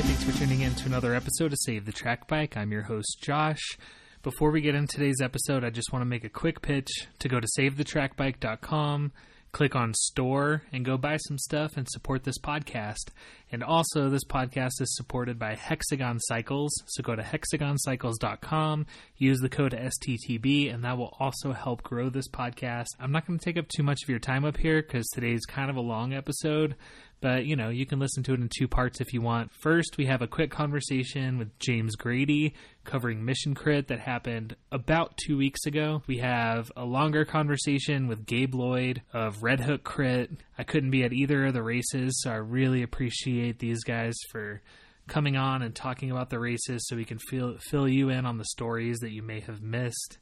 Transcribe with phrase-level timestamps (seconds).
[0.00, 2.56] right, thanks for tuning in to another episode of Save the Track Bike.
[2.56, 3.76] I'm your host, Josh.
[4.22, 6.88] Before we get into today's episode, I just want to make a quick pitch
[7.18, 9.12] to go to savethetrackbike.com,
[9.52, 13.10] click on store, and go buy some stuff and support this podcast.
[13.52, 18.86] And also, this podcast is supported by Hexagon Cycles, so go to hexagoncycles.com,
[19.18, 22.86] use the code STTB, and that will also help grow this podcast.
[22.98, 25.44] I'm not going to take up too much of your time up here because today's
[25.44, 26.76] kind of a long episode,
[27.20, 29.50] but you know you can listen to it in two parts if you want.
[29.52, 35.16] First we have a quick conversation with james grady covering mission crit that happened about
[35.16, 36.02] two weeks ago.
[36.06, 40.30] We have a longer conversation with gabe lloyd of red hook crit.
[40.58, 44.60] I couldn't be at either of the races so i really appreciate these guys for
[45.08, 48.38] coming on and talking about the races so we can fill, fill you in on
[48.38, 50.18] the stories that you may have missed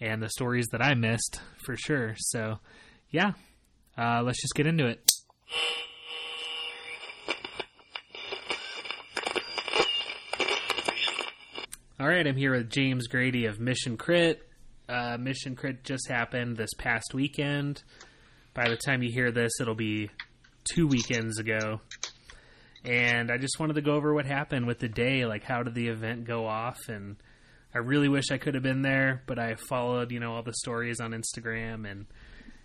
[0.00, 2.14] and the stories that i missed for sure.
[2.18, 2.58] So
[3.10, 3.32] yeah
[3.96, 5.12] uh, let's just get into it
[12.02, 14.44] All right, I'm here with James Grady of Mission Crit.
[14.88, 17.80] Uh, Mission Crit just happened this past weekend.
[18.54, 20.10] By the time you hear this, it'll be
[20.64, 21.80] two weekends ago.
[22.84, 25.26] And I just wanted to go over what happened with the day.
[25.26, 26.76] Like, how did the event go off?
[26.88, 27.18] And
[27.72, 30.54] I really wish I could have been there, but I followed, you know, all the
[30.54, 32.06] stories on Instagram and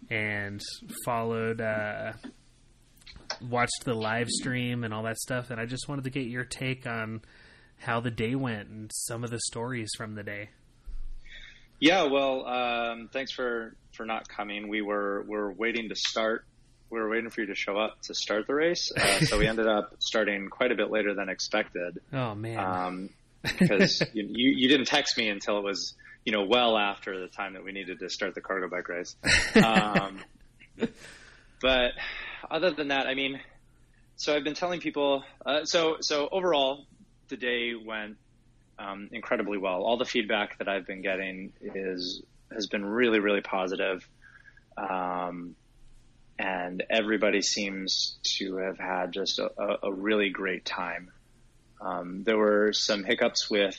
[0.10, 0.62] and
[1.06, 2.14] followed, uh,
[3.48, 5.52] watched the live stream and all that stuff.
[5.52, 7.22] And I just wanted to get your take on
[7.80, 10.50] how the day went and some of the stories from the day.
[11.80, 14.68] Yeah, well, um, thanks for for not coming.
[14.68, 16.46] We were we were waiting to start.
[16.90, 19.48] We were waiting for you to show up to start the race, uh, so we
[19.48, 22.00] ended up starting quite a bit later than expected.
[22.12, 23.10] Oh man!
[23.44, 25.94] Because um, you, you you didn't text me until it was
[26.26, 29.16] you know well after the time that we needed to start the cargo bike race.
[29.64, 30.20] Um,
[31.62, 31.92] but
[32.50, 33.40] other than that, I mean,
[34.16, 35.24] so I've been telling people.
[35.46, 36.86] Uh, so so overall,
[37.30, 38.18] the day went
[38.80, 39.84] um, incredibly well.
[39.84, 42.22] All the feedback that I've been getting is
[42.54, 44.08] has been really, really positive.
[44.78, 45.56] Um,
[46.40, 49.50] and everybody seems to have had just a,
[49.84, 51.12] a really great time.
[51.82, 53.78] Um, there were some hiccups with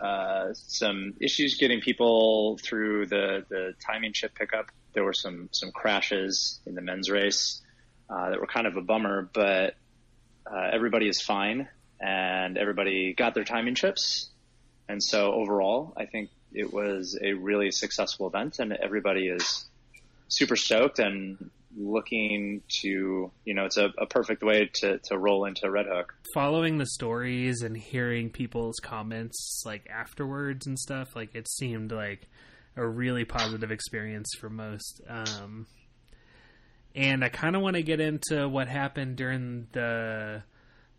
[0.00, 4.70] uh, some issues getting people through the, the timing chip pickup.
[4.92, 7.60] There were some some crashes in the men's race
[8.08, 9.74] uh, that were kind of a bummer, but
[10.50, 11.68] uh, everybody is fine
[12.00, 14.30] and everybody got their timing chips.
[14.88, 19.66] And so overall, I think it was a really successful event and everybody is
[20.28, 25.44] super stoked and looking to, you know, it's a, a perfect way to, to roll
[25.44, 26.14] into Red Hook.
[26.34, 32.28] Following the stories and hearing people's comments like afterwards and stuff, like it seemed like
[32.76, 35.02] a really positive experience for most.
[35.08, 35.66] Um,
[36.94, 40.42] and I kind of want to get into what happened during the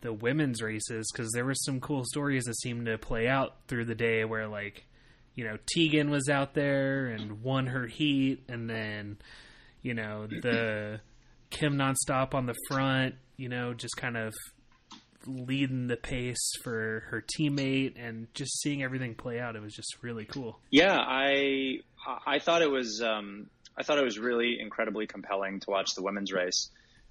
[0.07, 3.83] the women's races because there were some cool stories that seemed to play out through
[3.83, 4.85] the day where like
[5.35, 9.17] you know Tegan was out there and won her heat and then
[9.81, 11.01] you know the
[11.49, 14.33] Kim nonstop on the front you know just kind of
[15.25, 19.57] leading the pace for her teammate and just seeing everything play out.
[19.57, 20.57] It was just really cool.
[20.71, 21.79] Yeah i
[22.25, 26.01] i thought it was um i thought it was really incredibly compelling to watch the
[26.01, 26.69] women's race.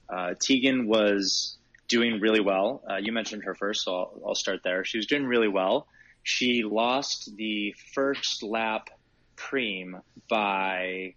[0.09, 1.59] Uh, tegan was
[1.89, 2.83] doing really well.
[2.89, 4.85] Uh, you mentioned her first, so I'll, I'll start there.
[4.85, 5.87] She was doing really well.
[6.23, 8.91] She lost the first lap
[9.37, 11.15] preem by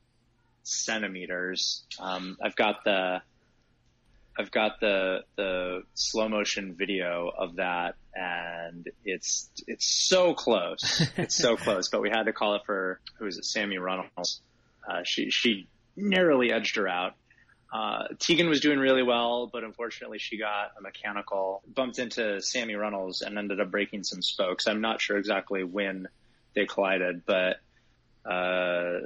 [0.63, 1.83] centimeters.
[1.99, 3.21] Um, I've got the
[4.37, 11.05] I've got the the slow motion video of that, and it's it's so close.
[11.17, 13.45] it's so close, but we had to call it for who is it?
[13.45, 14.41] Sammy Runnels.
[14.87, 17.15] Uh, she she narrowly edged her out.
[17.71, 22.75] Uh, Tegan was doing really well, but unfortunately she got a mechanical, bumped into Sammy
[22.75, 24.67] Runnels and ended up breaking some spokes.
[24.67, 26.07] I'm not sure exactly when
[26.55, 27.57] they collided, but
[28.29, 29.05] uh,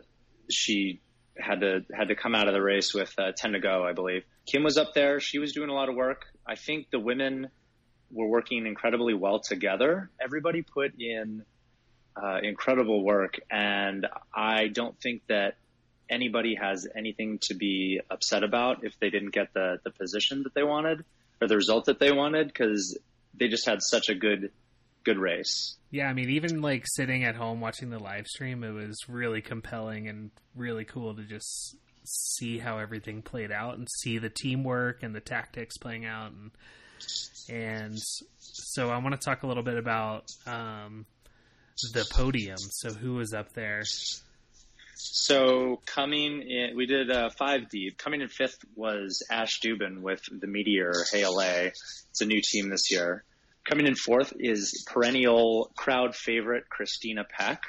[0.49, 1.01] she
[1.37, 3.93] had to had to come out of the race with uh, 10 to go, I
[3.93, 4.23] believe.
[4.45, 5.19] Kim was up there.
[5.19, 6.25] She was doing a lot of work.
[6.47, 7.49] I think the women
[8.11, 10.09] were working incredibly well together.
[10.21, 11.43] Everybody put in
[12.15, 15.55] uh, incredible work, and I don't think that
[16.09, 20.53] anybody has anything to be upset about if they didn't get the, the position that
[20.53, 21.03] they wanted
[21.41, 22.97] or the result that they wanted because
[23.33, 24.51] they just had such a good
[25.03, 25.75] good race.
[25.91, 29.41] Yeah, I mean, even like sitting at home watching the live stream, it was really
[29.41, 31.75] compelling and really cool to just
[32.05, 36.51] see how everything played out and see the teamwork and the tactics playing out and
[37.49, 37.97] and
[38.37, 41.05] so I want to talk a little bit about um,
[41.93, 42.57] the podium.
[42.57, 43.83] So who was up there?
[44.95, 47.97] So coming in, we did uh, five deep.
[47.97, 51.65] Coming in fifth was Ash Duban with the Meteor ALA.
[51.65, 53.23] It's a new team this year.
[53.67, 57.61] coming in fourth is perennial crowd favorite Christina Peck.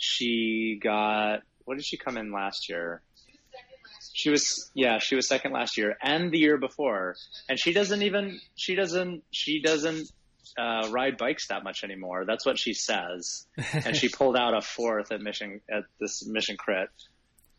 [0.00, 3.02] She got what did she come in last year?
[4.14, 7.16] She was yeah, she was second last year and the year before.
[7.48, 10.10] And she doesn't even she doesn't she doesn't
[10.58, 12.24] uh, ride bikes that much anymore.
[12.26, 13.46] That's what she says.
[13.72, 16.88] and she pulled out a fourth at mission at this mission crit.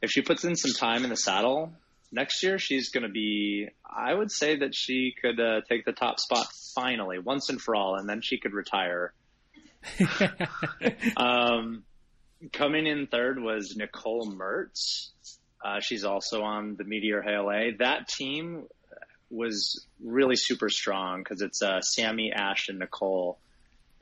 [0.02, 1.74] If she puts in some time in the saddle
[2.12, 3.68] next year, she's going to be.
[3.86, 7.76] I would say that she could uh, take the top spot finally, once and for
[7.76, 9.14] all, and then she could retire.
[11.18, 11.84] um,
[12.54, 15.10] coming in third was Nicole Mertz.
[15.64, 17.80] Uh, she's also on the Meteor HLA.
[17.80, 18.66] That team
[19.30, 23.38] was really super strong because it's uh, Sammy, Ash, and Nicole,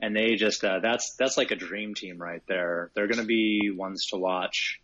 [0.00, 2.90] and they just uh, that's that's like a dream team right there.
[2.94, 4.80] They're going to be ones to watch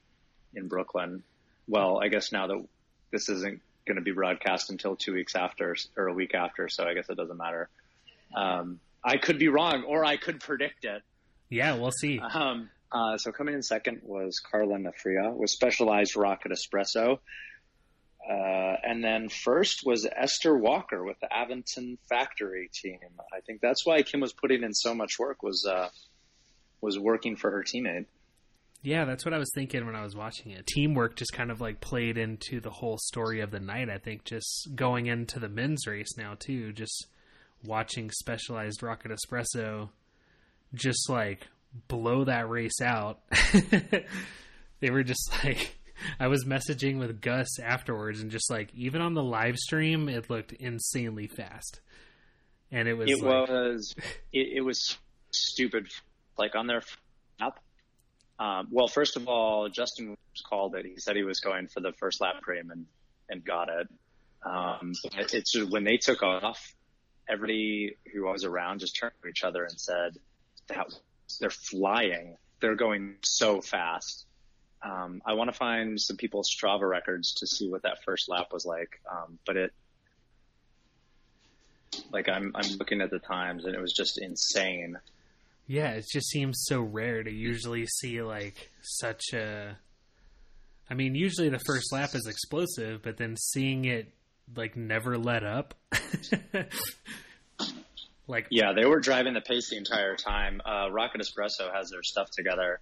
[0.54, 1.22] in Brooklyn.
[1.66, 2.64] Well, I guess now that
[3.10, 6.84] this isn't going to be broadcast until two weeks after or a week after, so
[6.84, 7.68] I guess it doesn't matter.
[8.34, 11.02] Um, I could be wrong, or I could predict it.
[11.50, 12.18] Yeah, we'll see.
[12.18, 17.18] Um, uh, so coming in second was Carla Nafria with Specialized Rocket Espresso.
[18.28, 22.98] Uh, and then first was Esther Walker with the Aventon Factory team.
[23.34, 25.88] I think that's why Kim was putting in so much work was uh,
[26.80, 28.06] was working for her teammate.
[28.82, 30.66] Yeah, that's what I was thinking when I was watching it.
[30.66, 33.88] Teamwork just kind of like played into the whole story of the night.
[33.88, 37.06] I think just going into the men's race now too, just
[37.64, 39.88] watching Specialized Rocket Espresso
[40.74, 41.48] just like
[41.88, 43.20] blow that race out.
[44.80, 45.78] they were just like
[46.18, 50.30] I was messaging with Gus afterwards, and just like even on the live stream, it
[50.30, 51.80] looked insanely fast,
[52.70, 53.94] and it was it like, was
[54.32, 54.96] it, it, was
[55.30, 55.88] stupid.
[56.36, 56.82] Like on their
[57.40, 57.60] app.
[58.38, 60.16] Um, well, first of all, Justin
[60.48, 60.84] called it.
[60.84, 62.86] He said he was going for the first lap frame and
[63.28, 63.88] and got it.
[64.44, 66.74] Um, it it's just, when they took off,
[67.28, 70.18] everybody who was around just turned to each other and said,
[70.68, 70.86] "That
[71.40, 72.36] they're flying.
[72.60, 74.26] They're going so fast."
[74.84, 78.48] Um, I want to find some people's Strava records to see what that first lap
[78.52, 79.00] was like.
[79.10, 79.72] Um, but it,
[82.12, 84.98] like I'm, I'm looking at the times and it was just insane.
[85.66, 89.78] Yeah, it just seems so rare to usually see like such a.
[90.90, 94.12] I mean, usually the first lap is explosive, but then seeing it
[94.54, 95.72] like never let up.
[98.28, 100.60] like yeah, they were driving the pace the entire time.
[100.66, 102.80] Uh, Rocket Espresso has their stuff together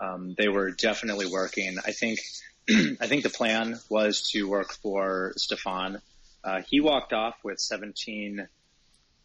[0.00, 1.78] um, they were definitely working.
[1.84, 2.18] I think
[3.00, 6.00] I think the plan was to work for Stefan.
[6.42, 8.46] Uh, he walked off with 17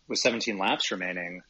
[0.08, 1.42] with 17 laps remaining,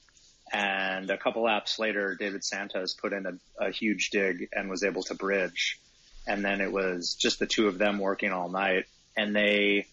[0.54, 4.84] and a couple laps later, David Santos put in a, a huge dig and was
[4.84, 5.80] able to bridge.
[6.28, 8.86] And then it was just the two of them working all night,
[9.18, 9.88] and they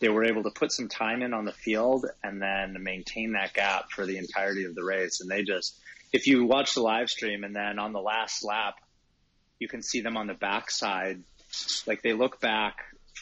[0.00, 3.52] they were able to put some time in on the field and then maintain that
[3.52, 5.20] gap for the entirety of the race.
[5.20, 5.78] And they just
[6.12, 8.74] if you watch the live stream and then on the last lap,
[9.58, 11.22] you can see them on the backside.
[11.86, 12.76] Like they look back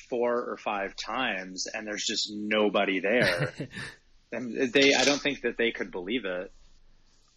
[0.08, 3.52] four or five times and there's just nobody there.
[4.32, 6.52] and they, I don't think that they could believe it.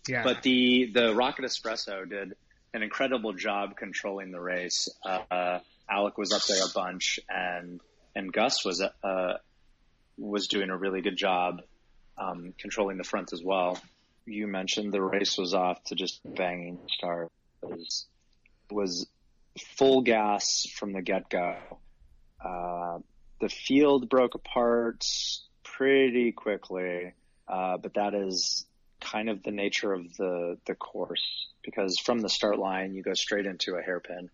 [0.07, 0.23] Yeah.
[0.23, 2.33] But the, the Rocket Espresso did
[2.73, 4.87] an incredible job controlling the race.
[5.05, 5.59] Uh,
[5.89, 7.81] Alec was up there a bunch and,
[8.15, 9.33] and Gus was, uh,
[10.17, 11.61] was doing a really good job,
[12.17, 13.77] um, controlling the front as well
[14.25, 17.31] you mentioned the race was off to just banging start.
[17.61, 18.05] Was,
[18.69, 19.07] was
[19.77, 21.57] full gas from the get go.
[22.43, 22.99] Uh,
[23.39, 25.03] the field broke apart
[25.63, 27.13] pretty quickly,
[27.47, 28.65] uh, but that is
[28.99, 33.13] kind of the nature of the the course because from the start line you go
[33.13, 34.29] straight into a hairpin,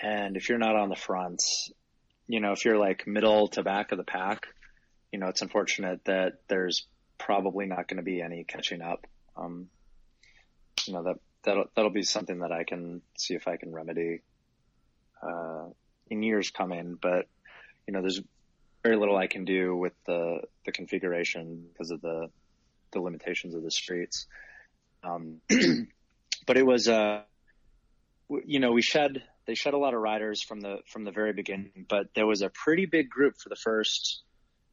[0.00, 1.42] and if you're not on the front,
[2.26, 4.46] you know if you're like middle to back of the pack,
[5.12, 6.86] you know it's unfortunate that there's
[7.18, 9.68] probably not going to be any catching up um,
[10.86, 14.20] you know that that'll that'll be something that I can see if I can remedy
[15.22, 15.66] uh,
[16.08, 16.96] in years coming.
[17.00, 17.26] But
[17.86, 18.20] you know, there's
[18.82, 22.28] very little I can do with the the configuration because of the
[22.92, 24.26] the limitations of the streets.
[25.02, 25.40] Um,
[26.46, 27.22] but it was, uh,
[28.46, 31.32] you know, we shed they shed a lot of riders from the from the very
[31.32, 34.22] beginning, but there was a pretty big group for the first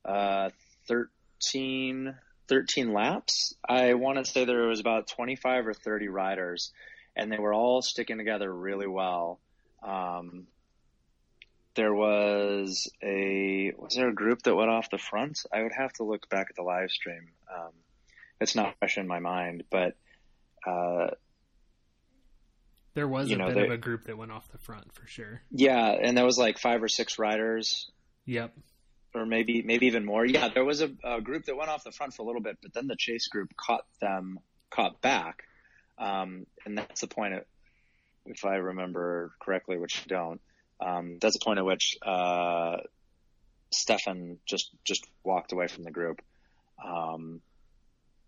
[0.05, 0.49] uh,
[0.87, 2.15] 13,
[2.51, 6.73] 13 laps, I want to say there was about 25 or 30 riders,
[7.15, 9.39] and they were all sticking together really well.
[9.81, 10.47] Um,
[11.75, 15.39] there was a was there a group that went off the front?
[15.53, 17.29] I would have to look back at the live stream.
[17.49, 17.71] Um,
[18.41, 19.95] it's not fresh in my mind, but
[20.67, 21.11] uh,
[22.95, 25.07] there was a know, bit they, of a group that went off the front for
[25.07, 25.41] sure.
[25.51, 27.89] Yeah, and there was like five or six riders.
[28.25, 28.53] Yep.
[29.13, 30.25] Or maybe maybe even more.
[30.25, 32.57] Yeah, there was a, a, group that went off the front for a little bit,
[32.61, 34.39] but then the chase group caught them,
[34.69, 35.43] caught back,
[35.97, 37.33] um, and that's the point.
[37.33, 37.45] At,
[38.25, 40.41] if I remember correctly, which I don't,
[40.79, 42.77] um, that's the point at which uh,
[43.71, 46.21] Stefan just just walked away from the group,
[46.83, 47.41] um,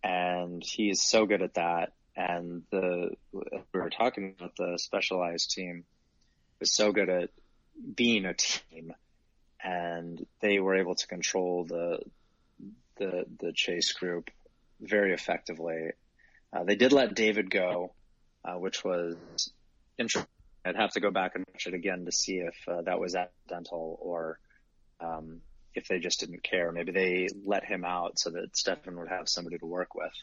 [0.03, 1.93] and is so good at that.
[2.15, 3.41] And the we
[3.73, 5.85] were talking about the specialized team
[6.59, 7.29] is so good at
[7.95, 8.93] being a team
[9.63, 11.99] and they were able to control the
[12.97, 14.29] the the chase group
[14.79, 15.91] very effectively.
[16.51, 17.93] Uh, they did let David go,
[18.45, 19.15] uh, which was
[19.97, 20.29] interesting.
[20.65, 23.15] I'd have to go back and watch it again to see if uh, that was
[23.15, 24.39] accidental or
[24.99, 25.41] um,
[25.73, 26.71] if they just didn't care.
[26.71, 30.13] Maybe they let him out so that Stefan would have somebody to work with.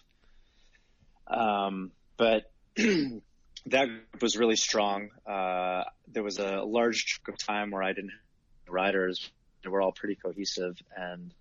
[1.26, 3.20] Um, but that
[3.86, 5.10] group was really strong.
[5.26, 8.12] Uh, there was a large chunk of time where I didn't
[8.70, 9.30] riders
[9.62, 11.32] they were all pretty cohesive, and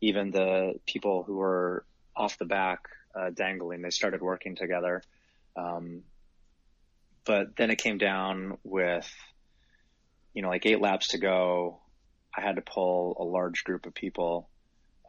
[0.00, 1.84] even the people who were
[2.16, 5.02] off the back uh, dangling, they started working together.
[5.56, 6.02] Um,
[7.24, 9.10] but then it came down with,
[10.34, 11.80] you know, like eight laps to go.
[12.36, 14.48] I had to pull a large group of people.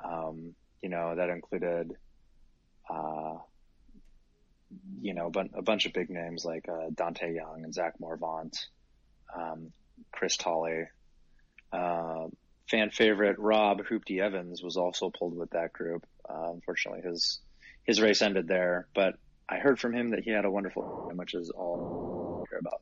[0.03, 1.95] Um, you know, that included,
[2.89, 3.35] uh,
[5.01, 8.57] you know, a bunch of big names like uh, Dante Young and Zach Morvant,
[9.35, 9.71] um,
[10.11, 10.85] Chris Tolley,
[11.71, 12.27] uh,
[12.69, 16.05] fan favorite Rob Hoopty Evans was also pulled with that group.
[16.29, 17.39] Uh, unfortunately, his
[17.83, 19.15] his race ended there, but
[19.49, 22.59] I heard from him that he had a wonderful time, which is all I care
[22.59, 22.81] about.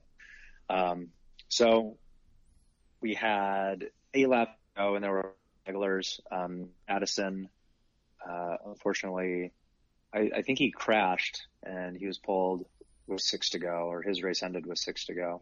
[0.70, 1.08] Um,
[1.48, 1.98] so
[3.02, 5.34] we had a lap go, and there were
[5.66, 6.20] regulars.
[6.32, 7.50] Um, Addison,
[8.28, 9.52] uh, unfortunately,
[10.14, 12.66] I, I think he crashed and he was pulled
[13.08, 15.42] with six to go, or his race ended with six to go.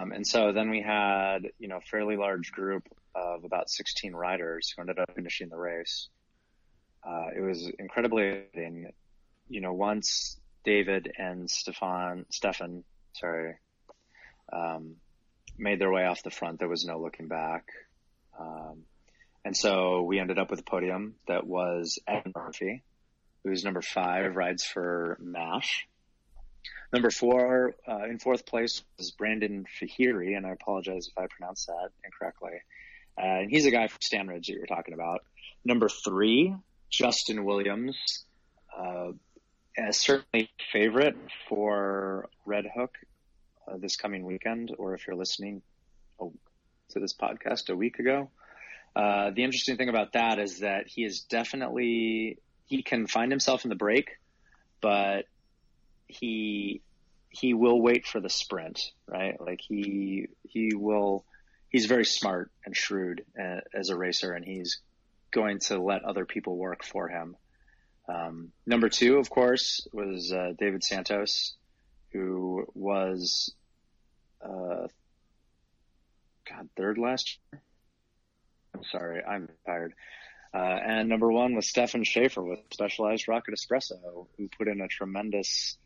[0.00, 4.14] Um, and so then we had, you know, a fairly large group of about 16
[4.14, 6.08] riders who ended up finishing the race.
[7.06, 8.92] Uh, it was incredibly exciting.
[9.48, 13.54] You know, once David and Stefan, Stefan, sorry,
[14.52, 14.96] um,
[15.56, 17.66] made their way off the front, there was no looking back.
[18.38, 18.84] Um,
[19.44, 22.82] and so we ended up with a podium that was Evan Murphy,
[23.42, 25.88] who's number five, rides for MASH.
[26.92, 31.66] Number four, uh, in fourth place was Brandon Fahiri, and I apologize if I pronounced
[31.66, 32.60] that incorrectly.
[33.18, 35.22] Uh, and he's a guy from Stanridge that you were talking about.
[35.64, 36.54] Number three,
[36.90, 37.96] Justin Williams,
[38.76, 39.12] uh,
[39.90, 41.16] certainly favorite
[41.48, 42.94] for Red Hook
[43.66, 45.62] uh, this coming weekend, or if you're listening
[46.20, 46.32] oh,
[46.90, 48.30] to this podcast a week ago.
[48.96, 53.64] Uh, the interesting thing about that is that he is definitely he can find himself
[53.64, 54.10] in the break,
[54.80, 55.24] but
[56.08, 56.82] he
[57.30, 59.40] he will wait for the sprint, right?
[59.40, 61.24] Like he he will
[61.68, 64.80] he's very smart and shrewd uh, as a racer, and he's
[65.30, 67.36] going to let other people work for him.
[68.08, 71.54] Um, number two, of course, was uh, David Santos,
[72.12, 73.54] who was
[74.42, 74.86] uh,
[76.48, 77.62] God third last year.
[78.74, 79.92] I'm sorry, I'm tired.
[80.54, 84.88] Uh, and number one was Stefan Schaefer with Specialized Rocket Espresso, who put in a
[84.88, 85.76] tremendous,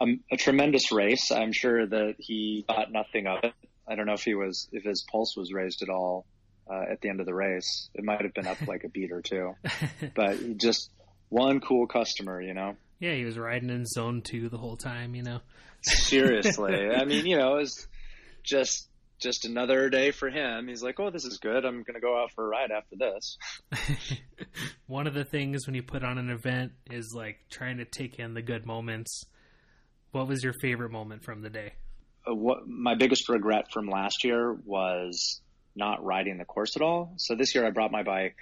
[0.00, 1.30] um, a tremendous race.
[1.30, 3.54] I'm sure that he thought nothing of it.
[3.86, 6.24] I don't know if he was, if his pulse was raised at all
[6.70, 7.88] uh, at the end of the race.
[7.94, 9.54] It might have been up like a beat or two,
[10.14, 10.90] but just
[11.28, 12.76] one cool customer, you know.
[13.00, 15.40] Yeah, he was riding in zone two the whole time, you know.
[15.82, 17.86] Seriously, I mean, you know, it was
[18.44, 18.88] just
[19.20, 20.68] just another day for him.
[20.68, 21.64] He's like, "Oh, this is good.
[21.64, 23.38] I'm going to go out for a ride after this."
[24.86, 28.18] One of the things when you put on an event is like trying to take
[28.18, 29.24] in the good moments.
[30.12, 31.72] What was your favorite moment from the day?
[32.28, 35.40] Uh, what my biggest regret from last year was
[35.74, 37.14] not riding the course at all.
[37.16, 38.36] So this year I brought my bike,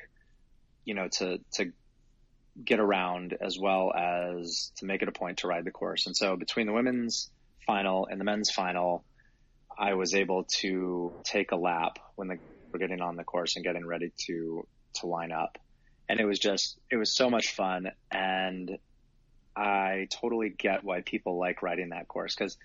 [0.85, 1.73] you know, to to
[2.63, 6.07] get around as well as to make it a point to ride the course.
[6.07, 7.31] And so between the women's
[7.67, 9.05] final and the men's final,
[9.79, 12.39] I was able to take a lap when they
[12.73, 15.57] were getting on the course and getting ready to to line up.
[16.09, 18.77] And it was just it was so much fun and
[19.57, 22.57] I totally get why people like riding that course because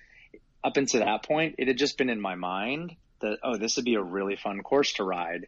[0.63, 3.85] up until that point it had just been in my mind that oh this would
[3.85, 5.47] be a really fun course to ride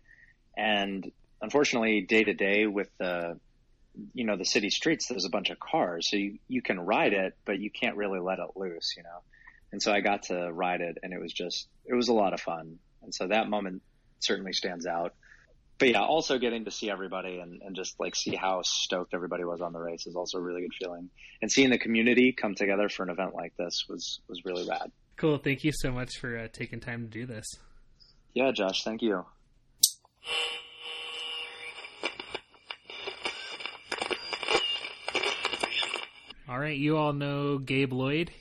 [0.55, 3.39] and unfortunately day to day with the
[4.13, 7.13] you know the city streets there's a bunch of cars so you, you can ride
[7.13, 9.21] it but you can't really let it loose you know
[9.71, 12.33] and so I got to ride it and it was just, it was a lot
[12.33, 12.79] of fun.
[13.03, 13.81] And so that moment
[14.19, 15.13] certainly stands out
[15.79, 19.43] but yeah, also getting to see everybody and, and just like see how stoked everybody
[19.43, 21.09] was on the race is also a really good feeling.
[21.41, 24.91] And seeing the community come together for an event like this was was really rad.
[25.17, 25.37] Cool.
[25.37, 27.45] Thank you so much for uh, taking time to do this.
[28.33, 28.83] Yeah, Josh.
[28.83, 29.25] Thank you.
[36.49, 38.31] All right, you all know Gabe Lloyd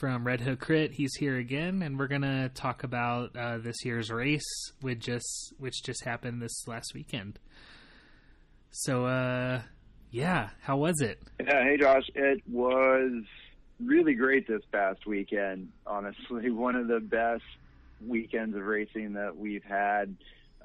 [0.00, 0.92] from Red Hook Crit.
[0.92, 5.82] He's here again, and we're gonna talk about uh, this year's race, which just which
[5.84, 7.38] just happened this last weekend.
[8.70, 9.60] So, uh,
[10.10, 11.20] yeah, how was it?
[11.38, 13.24] Yeah, hey Josh, it was
[13.78, 15.68] really great this past weekend.
[15.86, 17.44] Honestly, one of the best
[18.04, 20.16] weekends of racing that we've had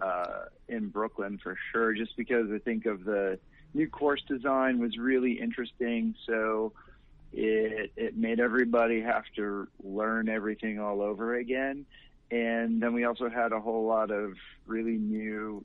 [0.01, 1.94] uh, in Brooklyn for sure.
[1.94, 3.38] Just because I think of the
[3.74, 6.15] new course design was really interesting.
[6.25, 6.72] So
[7.36, 11.86] it it made everybody have to learn everything all over again.
[12.32, 14.34] And then we also had a whole lot of
[14.65, 15.63] really new,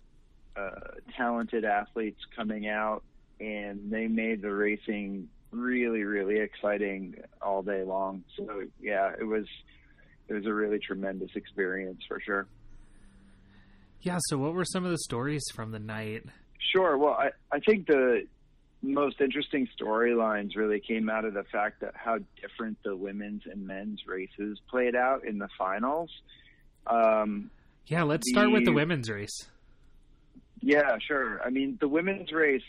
[0.57, 0.71] uh,
[1.17, 3.03] talented athletes coming out,
[3.39, 8.25] and they made the racing really, really exciting all day long.
[8.37, 9.47] So yeah, it was
[10.29, 12.47] it was a really tremendous experience for sure.
[14.03, 14.19] Yeah.
[14.29, 16.25] So, what were some of the stories from the night?
[16.73, 16.99] Sure.
[16.99, 18.27] Well, I I think the
[18.83, 23.67] most interesting storylines really came out of the fact that how different the women's and
[23.67, 26.11] men's races played out in the finals.
[26.87, 27.51] Um,
[27.87, 29.49] yeah, let's the, start with the women's race.
[30.61, 31.41] Yeah, sure.
[31.43, 32.63] I mean, the women's race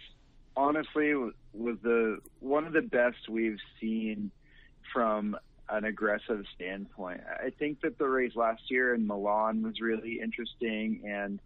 [0.56, 4.32] honestly was the one of the best we've seen
[4.94, 5.38] from
[5.70, 7.22] an aggressive standpoint.
[7.27, 11.39] I think that the race last year in Milan was really interesting and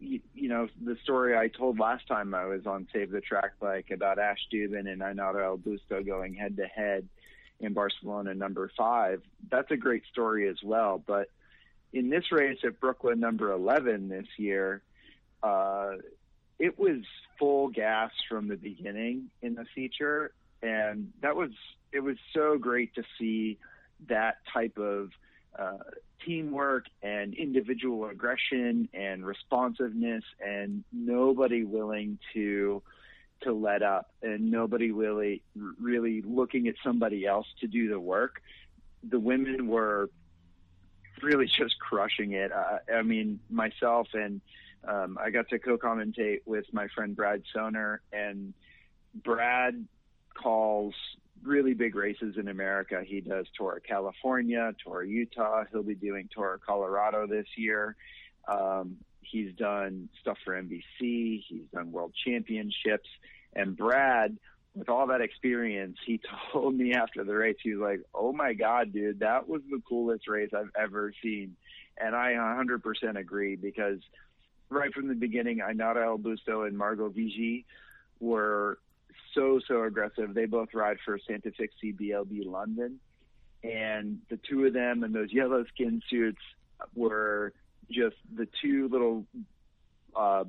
[0.00, 3.52] you, you know, the story I told last time I was on Save the Track
[3.60, 7.08] Bike about Ash Duban and Ainara El Busto going head to head
[7.60, 9.22] in Barcelona number five.
[9.50, 11.02] That's a great story as well.
[11.04, 11.28] But
[11.92, 14.82] in this race at Brooklyn number 11 this year,
[15.42, 15.92] uh,
[16.58, 17.02] it was
[17.38, 20.32] full gas from the beginning in the feature.
[20.62, 21.50] And that was,
[21.92, 23.58] it was so great to see
[24.08, 25.10] that type of
[25.58, 25.78] uh,
[26.24, 32.82] teamwork and individual aggression and responsiveness and nobody willing to
[33.42, 35.42] to let up and nobody really
[35.80, 38.40] really looking at somebody else to do the work.
[39.02, 40.10] The women were
[41.22, 42.52] really just crushing it.
[42.52, 44.40] Uh, i mean myself and
[44.86, 48.54] um, i got to co-commentate with my friend brad Sohner and
[49.14, 49.86] brad
[50.34, 50.94] calls
[51.44, 53.02] really big races in America.
[53.04, 55.64] He does Tour California, Tour Utah.
[55.70, 57.96] He'll be doing Tour Colorado this year.
[58.48, 61.42] Um, he's done stuff for NBC.
[61.48, 63.08] He's done World Championships.
[63.54, 64.36] And Brad,
[64.74, 66.20] with all that experience, he
[66.52, 69.82] told me after the race, he was like, "Oh my God, dude, that was the
[69.88, 71.56] coolest race I've ever seen."
[71.98, 73.98] And I 100% agree because
[74.70, 77.64] right from the beginning, Ainara El Busto and Margot Vigie
[78.18, 78.78] were
[79.34, 80.34] so so aggressive.
[80.34, 83.00] They both ride for Santa Fixie BLB London,
[83.62, 86.42] and the two of them in those yellow skin suits
[86.94, 87.52] were
[87.90, 89.26] just the two little
[90.16, 90.44] uh,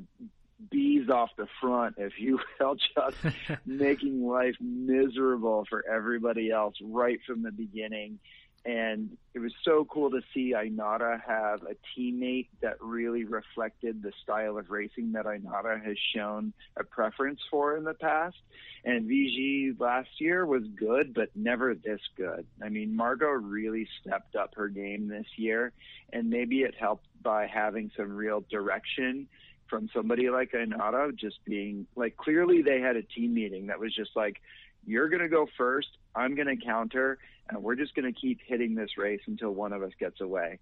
[0.69, 3.17] bees off the front, if you will, just
[3.65, 8.19] making life miserable for everybody else right from the beginning.
[8.65, 14.13] And it was so cool to see Ainara have a teammate that really reflected the
[14.23, 18.37] style of racing that Ainara has shown a preference for in the past.
[18.85, 22.45] And Vigie last year was good, but never this good.
[22.61, 25.73] I mean, Margot really stepped up her game this year,
[26.13, 29.27] and maybe it helped by having some real direction
[29.69, 33.93] from somebody like Ainara, just being like, clearly they had a team meeting that was
[33.93, 34.39] just like,
[34.85, 35.89] you're going to go first.
[36.15, 37.17] I'm going to counter,
[37.49, 40.59] and we're just going to keep hitting this race until one of us gets away.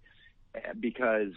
[0.78, 1.32] Because,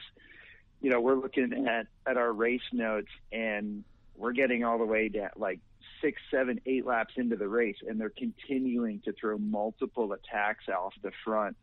[0.82, 3.84] you know, we're looking at, at our race notes and
[4.18, 5.60] we're getting all the way down, like
[6.02, 10.94] six, seven, eight laps into the race, and they're continuing to throw multiple attacks off
[11.02, 11.56] the front,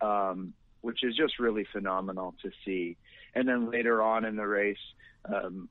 [0.00, 2.96] um, which is just really phenomenal to see.
[3.34, 4.78] And then later on in the race,
[5.24, 5.68] um,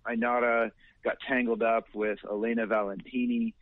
[1.03, 3.53] got tangled up with Elena Valentini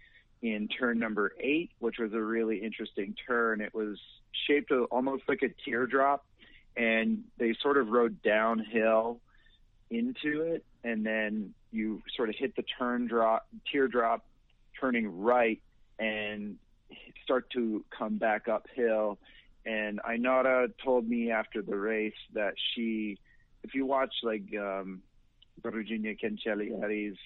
[0.46, 3.62] in turn number eight, which was a really interesting turn.
[3.62, 3.98] It was
[4.48, 6.24] shaped almost like a teardrop,
[6.78, 9.20] and they sort of rode downhill
[9.90, 14.24] into it, and then you sort of hit the turn drop, teardrop,
[14.80, 15.60] turning right,
[15.98, 16.58] and
[17.24, 19.18] start to come back uphill.
[19.66, 23.18] And Ainara told me after the race that she,
[23.64, 25.02] if you watch like um,
[25.64, 27.18] Virginia Cancellieri's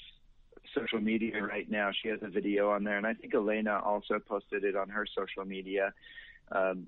[0.73, 1.91] social media right now.
[1.91, 5.05] She has a video on there, and I think Elena also posted it on her
[5.05, 5.93] social media.
[6.51, 6.88] Um,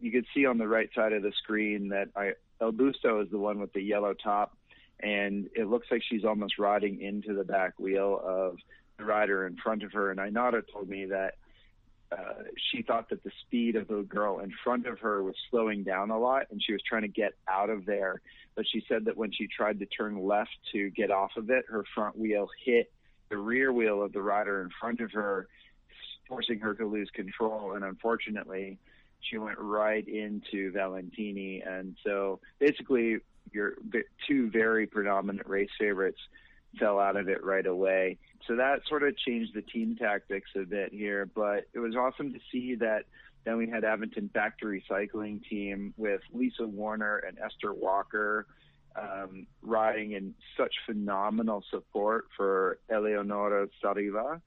[0.00, 3.30] you can see on the right side of the screen that I, El Busto is
[3.30, 4.56] the one with the yellow top,
[5.00, 8.56] and it looks like she's almost riding into the back wheel of
[8.98, 10.10] the rider in front of her.
[10.10, 11.34] And Ainara told me that
[12.12, 15.82] uh, she thought that the speed of the girl in front of her was slowing
[15.82, 18.20] down a lot, and she was trying to get out of there.
[18.54, 21.64] But she said that when she tried to turn left to get off of it,
[21.68, 22.92] her front wheel hit
[23.32, 25.48] the rear wheel of the rider in front of her
[26.28, 27.72] forcing her to lose control.
[27.72, 28.78] And unfortunately,
[29.20, 31.62] she went right into Valentini.
[31.62, 33.18] And so basically,
[33.52, 33.74] your
[34.28, 36.20] two very predominant race favorites
[36.78, 38.18] fell out of it right away.
[38.46, 41.28] So that sort of changed the team tactics a bit here.
[41.34, 43.04] But it was awesome to see that
[43.44, 48.46] then we had Aventon Factory Cycling Team with Lisa Warner and Esther Walker
[48.96, 54.40] um, riding in such phenomenal support for Eleonora Sarriva.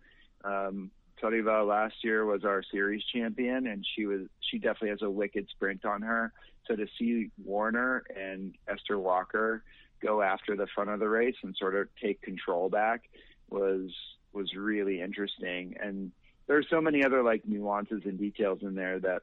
[0.43, 5.09] Um, Sarriva last year was our series champion, and she was she definitely has a
[5.09, 6.33] wicked sprint on her.
[6.67, 9.63] So to see Warner and Esther Walker
[10.01, 13.03] go after the front of the race and sort of take control back
[13.49, 13.91] was
[14.33, 15.75] was really interesting.
[15.81, 16.11] And
[16.47, 19.21] there's so many other like nuances and details in there that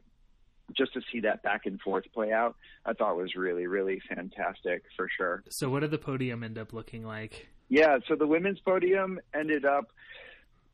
[0.77, 4.85] just to see that back and forth play out, I thought was really, really fantastic
[4.97, 5.43] for sure.
[5.49, 7.49] So, what did the podium end up looking like?
[7.69, 9.93] Yeah, so the women's podium ended up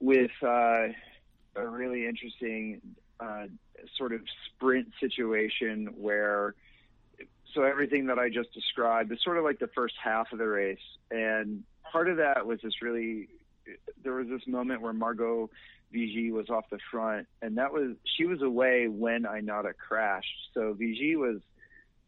[0.00, 0.88] with uh,
[1.56, 2.80] a really interesting
[3.20, 3.46] uh,
[3.96, 6.54] sort of sprint situation where,
[7.54, 10.46] so everything that I just described is sort of like the first half of the
[10.46, 10.78] race,
[11.10, 13.28] and part of that was this really.
[14.02, 15.50] There was this moment where Margot
[15.92, 20.50] Vigie was off the front, and that was she was away when Ainara crashed.
[20.54, 21.40] So VG was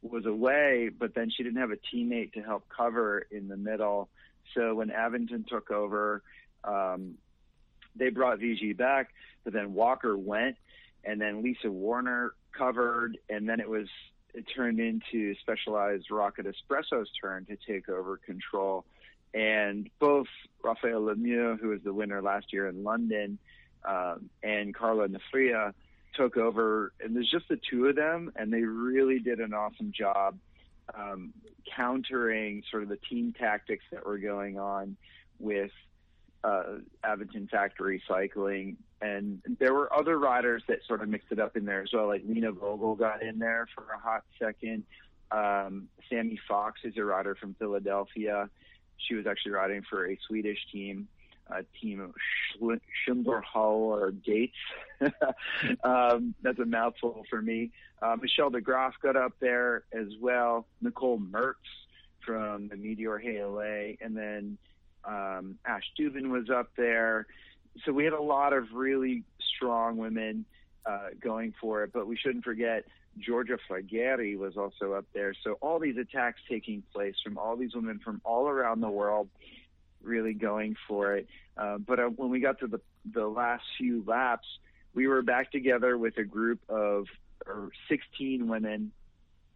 [0.03, 4.09] was away, but then she didn't have a teammate to help cover in the middle.
[4.55, 6.23] So when Aventon took over,
[6.65, 7.15] um,
[7.97, 9.11] they brought VG back,
[9.45, 10.57] but then Walker went,
[11.05, 13.89] and then Lisa Warner covered, and then it was
[14.33, 18.85] it turned into Specialized Rocket Espresso's turn to take over control.
[19.35, 20.27] And both
[20.63, 23.39] Raphaële Lemieux, who was the winner last year in London,
[23.85, 25.73] um, and Carla Nafria
[26.15, 29.93] took over, and there's just the two of them, and they really did an awesome
[29.93, 30.39] job
[30.95, 31.33] um,
[31.77, 34.97] countering sort of the team tactics that were going on
[35.39, 35.71] with
[36.43, 38.77] uh, Aventon Factory Cycling.
[39.01, 42.09] And there were other riders that sort of mixed it up in there as well,
[42.09, 44.85] like Lena Vogel got in there for a hot second.
[45.31, 48.51] Um, Sammy Fox is a rider from Philadelphia.
[48.97, 51.09] She was actually riding for a Swedish team
[51.53, 52.15] uh, team of
[53.07, 54.57] Schimberhall or Gates.
[55.85, 57.71] um, that's a mouthful for me.
[58.03, 60.67] Uh, Michelle DeGroff got up there as well.
[60.81, 61.55] Nicole Mertz
[62.25, 64.59] from the Meteor HLA, and then
[65.05, 67.27] um, Ash Duban was up there.
[67.85, 69.25] So we had a lot of really
[69.57, 70.45] strong women
[70.87, 72.85] uh, going for it, but we shouldn't forget
[73.19, 75.35] Giorgia Fragati was also up there.
[75.43, 79.29] So all these attacks taking place from all these women from all around the world
[80.03, 81.29] really going for it.
[81.57, 82.81] Uh, but uh, when we got to the
[83.13, 84.47] the last few laps,
[84.95, 87.07] we were back together with a group of
[87.89, 88.93] 16 women,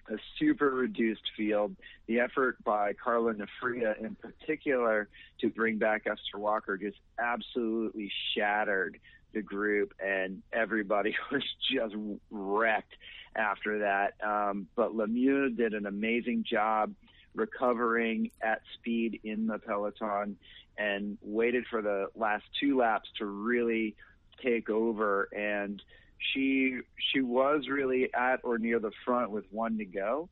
[0.09, 1.77] a super reduced field.
[2.07, 5.09] The effort by Carla Nafria in particular
[5.41, 8.99] to bring back Esther Walker just absolutely shattered
[9.33, 11.95] the group, and everybody was just
[12.31, 12.95] wrecked
[13.37, 14.15] after that.
[14.25, 16.95] Um, but Lemieux did an amazing job
[17.35, 20.37] recovering at speed in the peloton
[20.79, 23.95] and waited for the last two laps to really
[24.43, 25.29] take over.
[25.35, 25.83] And
[26.19, 26.79] she
[27.13, 30.29] she was really at or near the front with one to go.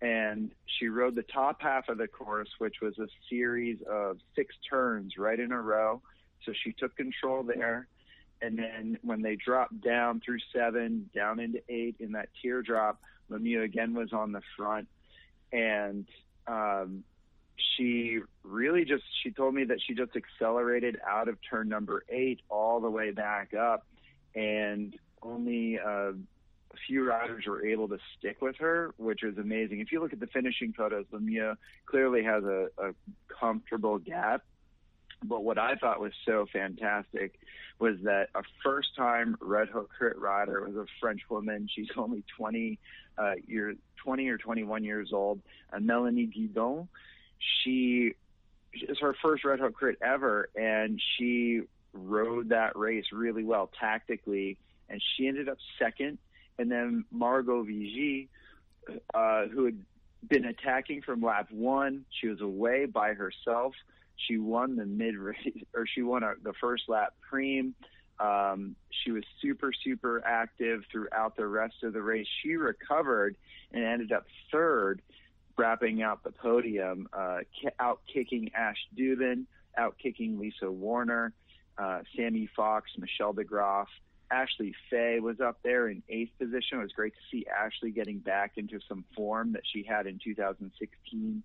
[0.00, 4.54] And she rode the top half of the course which was a series of six
[4.68, 6.02] turns right in a row.
[6.44, 7.86] So she took control there.
[8.40, 13.00] And then when they dropped down through seven down into eight in that teardrop
[13.30, 14.88] lemieux again was on the front.
[15.52, 16.06] And
[16.46, 17.04] um,
[17.76, 22.40] she really just she told me that she just accelerated out of turn number eight
[22.48, 23.86] all the way back up,
[24.34, 29.80] and only uh, a few riders were able to stick with her, which is amazing.
[29.80, 32.94] If you look at the finishing photos, Lemieux clearly has a, a
[33.28, 34.42] comfortable gap.
[35.22, 37.38] But what I thought was so fantastic
[37.78, 41.68] was that a first time Red Hook Crit rider was a French woman.
[41.72, 42.78] She's only 20
[43.18, 45.40] uh, year 20 or 21 years old,
[45.72, 46.88] uh, Melanie Guidon.
[47.38, 48.14] She
[48.74, 54.58] is her first Red Hook Crit ever, and she rode that race really well tactically,
[54.88, 56.18] and she ended up second.
[56.58, 58.28] And then Margot Vigie,
[59.14, 59.78] uh, who had
[60.28, 63.74] been attacking from lap one, she was away by herself.
[64.16, 67.72] She won the mid race, or she won the first lap preem.
[68.20, 72.26] Um, she was super, super active throughout the rest of the race.
[72.42, 73.36] She recovered
[73.72, 75.02] and ended up third,
[75.56, 77.38] wrapping out the podium, uh,
[77.80, 79.46] out kicking Ash Duban,
[79.76, 81.32] out kicking Lisa Warner,
[81.78, 83.86] uh, Sammy Fox, Michelle DeGroff.
[84.30, 86.78] Ashley Fay was up there in eighth position.
[86.78, 90.18] It was great to see Ashley getting back into some form that she had in
[90.24, 91.42] 2016.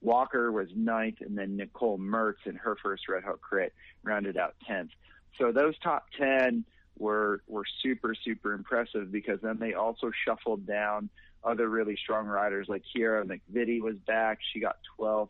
[0.00, 4.54] Walker was ninth, and then Nicole Mertz in her first Red Hook crit rounded out
[4.68, 4.90] 10th.
[5.38, 6.64] So those top 10
[6.98, 11.10] were were super super impressive because then they also shuffled down
[11.44, 14.38] other really strong riders like Chiara McVitie was back.
[14.52, 15.28] She got 12th.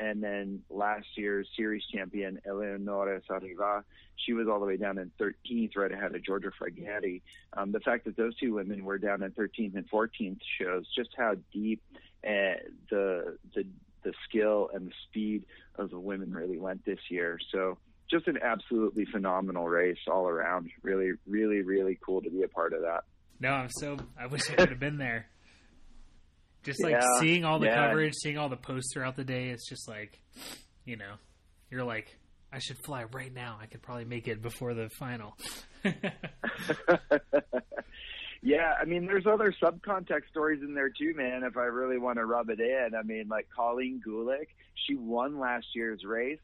[0.00, 3.82] And then last year's series champion, Eleonora Sarriva,
[4.16, 7.20] she was all the way down in 13th, right ahead of Giorgia Fragati.
[7.56, 11.10] Um, the fact that those two women were down in 13th and 14th shows just
[11.16, 11.82] how deep
[12.24, 13.66] uh, the, the,
[14.02, 15.44] the skill and the speed
[15.76, 17.38] of the women really went this year.
[17.52, 17.78] So
[18.10, 20.70] just an absolutely phenomenal race all around.
[20.82, 23.04] Really, really, really cool to be a part of that.
[23.40, 25.26] No, I'm so, I wish I could have been there.
[26.64, 27.86] Just like yeah, seeing all the yeah.
[27.86, 30.20] coverage, seeing all the posts throughout the day, it's just like,
[30.84, 31.14] you know,
[31.70, 32.16] you're like,
[32.52, 33.58] I should fly right now.
[33.60, 35.36] I could probably make it before the final.
[38.42, 41.42] yeah, I mean, there's other subcontext stories in there too, man.
[41.42, 45.38] If I really want to rub it in, I mean, like Colleen Gulick, she won
[45.38, 46.38] last year's race,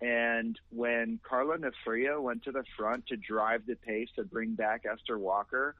[0.00, 4.84] and when Carla Nafria went to the front to drive the pace to bring back
[4.90, 5.74] Esther Walker,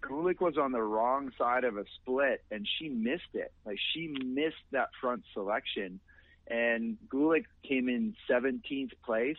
[0.00, 3.52] Gulick was on the wrong side of a split and she missed it.
[3.64, 6.00] Like she missed that front selection
[6.48, 9.38] and Gulick came in 17th place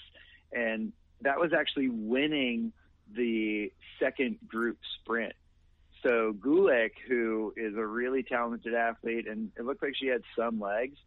[0.54, 2.72] and that was actually winning
[3.14, 5.34] the second group sprint.
[6.04, 10.60] So Gulick, who is a really talented athlete and it looked like she had some
[10.60, 10.98] legs,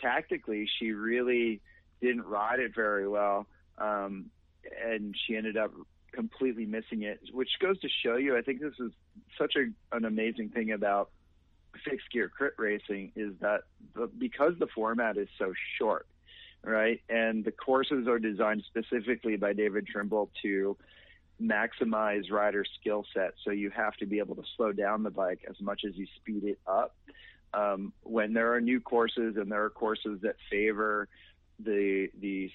[0.00, 1.60] tactically she really
[2.00, 3.46] didn't ride it very well.
[3.78, 4.26] Um,
[4.84, 5.72] and she ended up
[6.12, 8.92] completely missing it, which goes to show you, I think this is
[9.38, 11.10] such a, an amazing thing about
[11.84, 13.62] fixed gear crit racing is that
[13.94, 16.06] the, because the format is so short,
[16.62, 17.00] right?
[17.08, 20.76] And the courses are designed specifically by David Trimble to
[21.42, 23.34] maximize rider skill set.
[23.44, 26.06] So you have to be able to slow down the bike as much as you
[26.16, 26.96] speed it up.
[27.54, 31.08] Um, when there are new courses and there are courses that favor
[31.58, 32.50] the the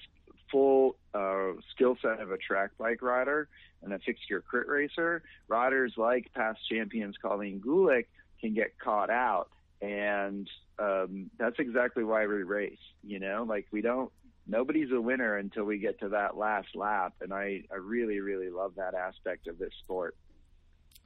[0.50, 3.48] full uh, skill set of a track bike rider
[3.82, 8.06] and a fixed gear crit racer, riders like past champions Colleen Gulick
[8.40, 9.48] can get caught out.
[9.80, 12.78] And um, that's exactly why we race.
[13.02, 14.12] You know, like we don't,
[14.46, 17.14] nobody's a winner until we get to that last lap.
[17.20, 20.16] And I, I really, really love that aspect of this sport.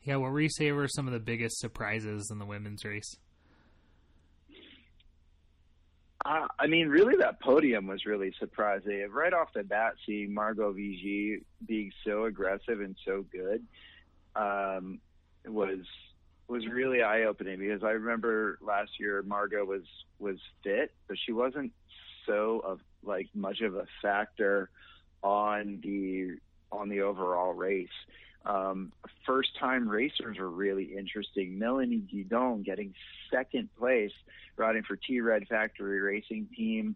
[0.02, 3.16] Yeah, what were you say were some of the biggest surprises in the women's race?
[6.24, 9.06] Uh, I mean, really, that podium was really surprising.
[9.10, 13.62] Right off the bat, seeing Margot Vigie being so aggressive and so good
[14.34, 14.98] um,
[15.46, 15.80] was
[16.48, 19.82] was really eye opening because I remember last year Margot was
[20.18, 21.72] was fit, but she wasn't
[22.26, 24.70] so of like much of a factor
[25.22, 26.36] on the
[26.72, 27.88] on the overall race.
[28.44, 28.92] Um,
[29.24, 31.58] first time racers were really interesting.
[31.58, 32.94] Melanie Guidon getting
[33.30, 34.12] second place
[34.56, 36.94] riding for T Red Factory Racing Team.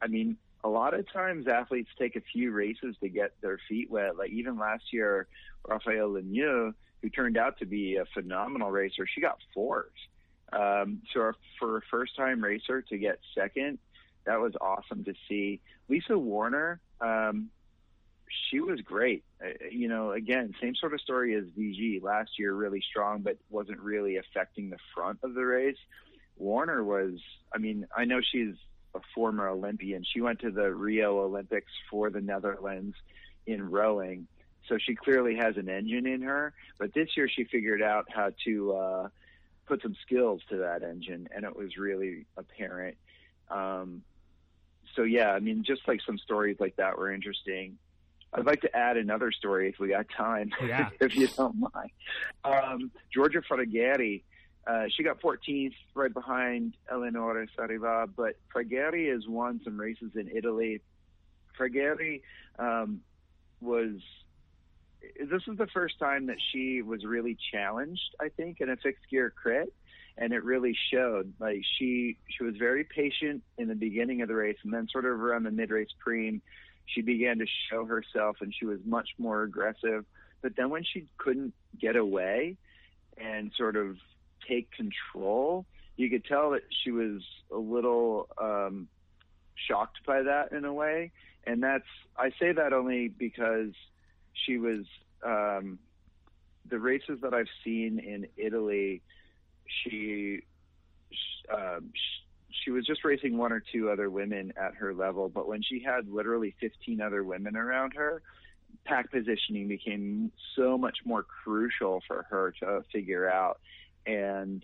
[0.00, 3.90] I mean, a lot of times athletes take a few races to get their feet
[3.90, 4.16] wet.
[4.16, 5.26] Like even last year,
[5.68, 9.92] Raphaële Lemieux, who turned out to be a phenomenal racer, she got fourth.
[10.52, 13.78] Um, so for a first time racer to get second,
[14.26, 15.60] that was awesome to see.
[15.88, 17.50] Lisa Warner, um,
[18.50, 19.24] she was great.
[19.42, 23.36] Uh, you know, again, same sort of story as VG last year, really strong, but
[23.50, 25.76] wasn't really affecting the front of the race.
[26.36, 27.20] Warner was,
[27.54, 28.54] I mean, I know she's
[28.94, 30.04] a former Olympian.
[30.04, 32.96] She went to the Rio Olympics for the Netherlands
[33.46, 34.26] in rowing.
[34.68, 38.30] So she clearly has an engine in her, but this year she figured out how
[38.44, 39.08] to uh,
[39.66, 42.96] put some skills to that engine, and it was really apparent.
[43.50, 44.02] Um,
[44.94, 47.78] so yeah, I mean, just like some stories like that were interesting.
[48.32, 50.90] I'd like to add another story if we got time, yeah.
[51.00, 51.90] if you don't mind.
[52.44, 54.22] Um, Giorgia Fragati,
[54.66, 60.28] uh, she got 14th, right behind Eleonora Sarriva, but Fragati has won some races in
[60.34, 60.80] Italy.
[61.58, 62.22] Fragati
[62.58, 63.02] um,
[63.60, 64.00] was
[65.18, 69.04] this is the first time that she was really challenged, I think, in a fixed
[69.10, 69.72] gear crit,
[70.16, 71.32] and it really showed.
[71.38, 75.04] Like she she was very patient in the beginning of the race, and then sort
[75.04, 76.40] of around the mid race preem,
[76.86, 80.04] she began to show herself and she was much more aggressive.
[80.42, 82.56] But then when she couldn't get away
[83.16, 83.96] and sort of
[84.46, 85.64] take control,
[85.96, 88.88] you could tell that she was a little um,
[89.54, 91.12] shocked by that in a way.
[91.46, 93.72] And that's, I say that only because
[94.32, 94.84] she was,
[95.24, 95.78] um,
[96.68, 99.02] the races that I've seen in Italy,
[99.66, 100.40] she,
[101.52, 101.90] um,
[102.64, 105.82] she was just racing one or two other women at her level, but when she
[105.82, 108.22] had literally 15 other women around her,
[108.84, 113.60] pack positioning became so much more crucial for her to figure out.
[114.06, 114.62] And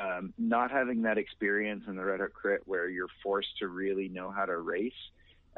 [0.00, 4.08] um, not having that experience in the Red Hook Crit where you're forced to really
[4.08, 4.92] know how to race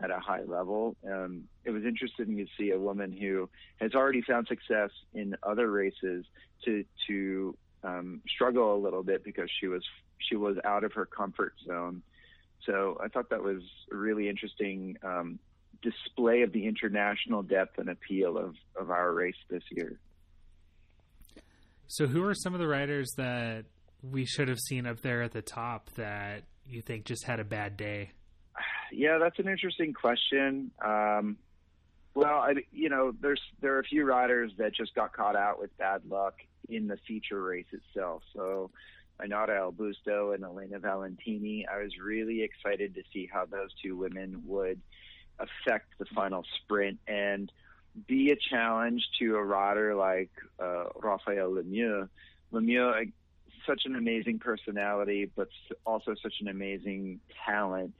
[0.02, 0.96] at a high level.
[1.06, 3.48] Um, it was interesting to see a woman who
[3.80, 6.24] has already found success in other races
[6.64, 9.82] to to um, struggle a little bit because she was
[10.18, 12.02] she was out of her comfort zone.
[12.64, 15.38] So I thought that was a really interesting um,
[15.82, 19.98] display of the international depth and appeal of, of our race this year.
[21.88, 23.64] So, who are some of the riders that
[24.02, 27.44] we should have seen up there at the top that you think just had a
[27.44, 28.12] bad day?
[28.92, 30.70] Yeah, that's an interesting question.
[30.82, 31.36] Um,
[32.14, 35.58] well, I, you know, there's there are a few riders that just got caught out
[35.58, 36.34] with bad luck
[36.68, 38.22] in the feature race itself.
[38.34, 38.70] So,
[39.20, 41.66] Ainara Elbusto and Elena Valentini.
[41.66, 44.80] I was really excited to see how those two women would
[45.38, 47.50] affect the final sprint and
[48.06, 52.08] be a challenge to a rider like uh, Raphaële Lemieux.
[52.52, 53.12] Lemieux,
[53.66, 55.48] such an amazing personality, but
[55.84, 57.94] also such an amazing talent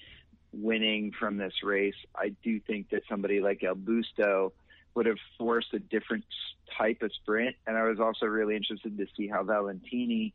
[0.52, 1.94] winning from this race.
[2.14, 4.52] I do think that somebody like Elbusto
[4.94, 6.24] would have forced a different
[6.76, 7.56] type of sprint.
[7.66, 10.34] And I was also really interested to see how Valentini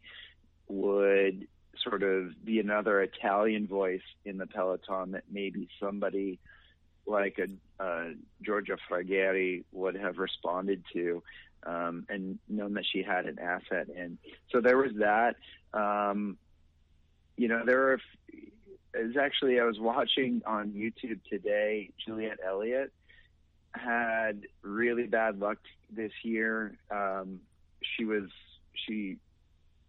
[0.67, 1.48] would
[1.84, 6.39] sort of be another Italian voice in the peloton that maybe somebody
[7.06, 7.48] like a
[8.43, 11.24] Giorgia Fragati would have responded to
[11.65, 14.17] um, and known that she had an asset in.
[14.52, 15.36] So there was that.
[15.74, 16.38] Um,
[17.36, 18.00] you know, there are.
[18.93, 21.91] Is actually I was watching on YouTube today.
[22.04, 22.91] Juliet Elliott
[23.77, 25.57] had really bad luck
[25.89, 26.77] this year.
[26.91, 27.39] Um,
[27.81, 28.29] she was
[28.73, 29.17] she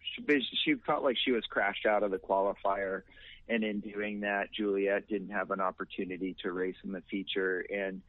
[0.00, 3.02] she she felt like she was crashed out of the qualifier
[3.48, 7.64] and in doing that, Juliet didn't have an opportunity to race in the feature.
[7.70, 8.02] And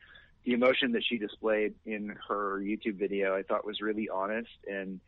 [0.44, 5.00] the emotion that she displayed in her YouTube video, I thought was really honest and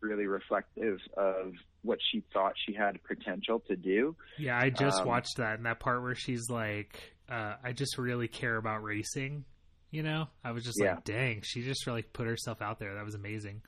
[0.00, 4.14] really reflective of what she thought she had potential to do.
[4.38, 7.98] Yeah, I just um, watched that and that part where she's like, uh, I just
[7.98, 9.44] really care about racing.
[9.90, 10.96] You know, I was just yeah.
[10.96, 12.94] like, dang, she just really put herself out there.
[12.94, 13.62] That was amazing.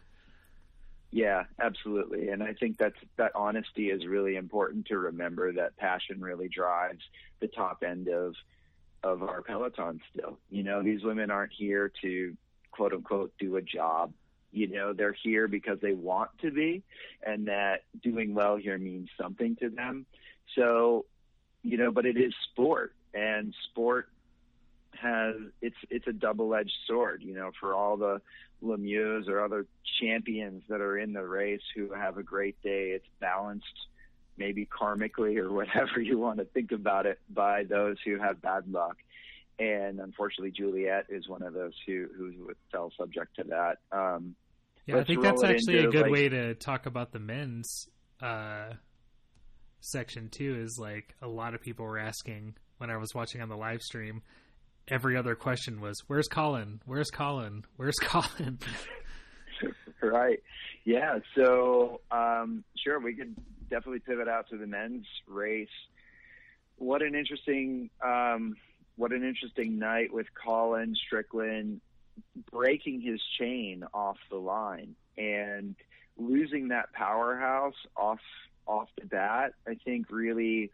[1.12, 2.28] Yeah, absolutely.
[2.28, 7.02] And I think that's that honesty is really important to remember that passion really drives
[7.40, 8.34] the top end of
[9.02, 10.38] of our peloton still.
[10.50, 12.36] You know, these women aren't here to
[12.70, 14.12] quote unquote do a job.
[14.52, 16.82] You know, they're here because they want to be
[17.22, 20.06] and that doing well here means something to them.
[20.54, 21.06] So,
[21.62, 24.08] you know, but it is sport and sport
[25.00, 28.20] has it's it's a double edged sword, you know, for all the
[28.62, 29.66] Lemieux or other
[30.00, 32.90] champions that are in the race who have a great day.
[32.90, 33.66] It's balanced,
[34.36, 38.70] maybe karmically or whatever you want to think about it, by those who have bad
[38.70, 38.96] luck.
[39.58, 43.78] And unfortunately, Juliet is one of those who who fell subject to that.
[43.92, 44.34] Um,
[44.86, 47.88] yeah, I think that's actually a good like, way to talk about the men's
[48.22, 48.72] uh,
[49.80, 50.60] section too.
[50.62, 53.82] Is like a lot of people were asking when I was watching on the live
[53.82, 54.22] stream
[54.90, 56.80] every other question was, "Where's Colin?
[56.86, 57.64] Where's Colin?
[57.76, 58.58] Where's Colin?"
[60.02, 60.40] right.
[60.84, 61.18] Yeah.
[61.34, 63.34] So um, sure, we could
[63.68, 65.68] definitely pivot out to the men's race.
[66.76, 68.56] What an interesting, um,
[68.96, 71.80] what an interesting night with Colin Strickland
[72.50, 75.74] breaking his chain off the line and
[76.16, 78.20] losing that powerhouse off
[78.66, 79.52] off the bat.
[79.66, 80.70] I think really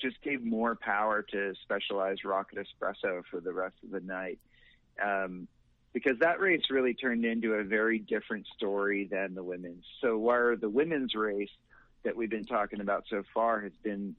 [0.00, 4.38] just gave more power to Specialized Rocket Espresso for the rest of the night.
[5.02, 5.48] Um,
[5.92, 9.84] because that race really turned into a very different story than the women's.
[10.00, 11.50] So where the women's race
[12.04, 14.14] that we've been talking about so far has been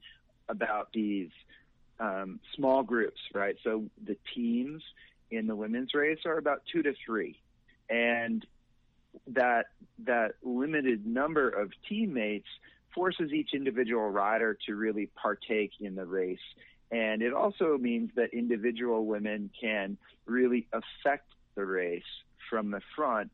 [0.48, 1.30] about these
[1.98, 3.56] um, small groups, right?
[3.64, 4.82] So the teams
[5.30, 7.40] in the women's race are about two to three,
[7.88, 8.44] and
[9.28, 9.66] that
[10.04, 12.48] that limited number of teammates
[12.94, 16.38] forces each individual rider to really partake in the race.
[16.90, 22.02] And it also means that individual women can really affect the race
[22.50, 23.30] from the front.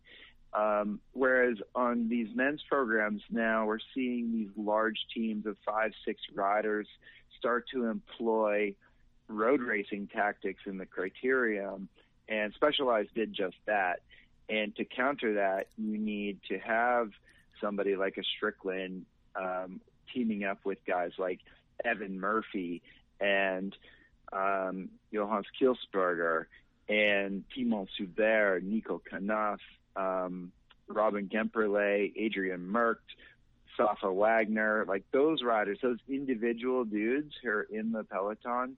[0.55, 6.23] Um, whereas on these men's programs now, we're seeing these large teams of five, six
[6.35, 6.87] riders
[7.39, 8.75] start to employ
[9.29, 11.89] road racing tactics in the criterium.
[12.29, 14.01] And Specialized did just that.
[14.49, 17.11] And to counter that, you need to have
[17.61, 19.05] somebody like a Strickland
[19.37, 19.81] um,
[20.13, 21.41] teaming up with guys like
[21.85, 22.83] Evan Murphy
[23.21, 23.75] and
[24.33, 26.47] um, Johannes Kielsberger
[26.89, 29.59] and Timon Soubert, Nico Knauf,
[29.97, 30.53] um,
[30.87, 32.97] Robin Gemperle, Adrian Merkt,
[33.77, 38.77] Safa Wagner, like those riders, those individual dudes who are in the peloton,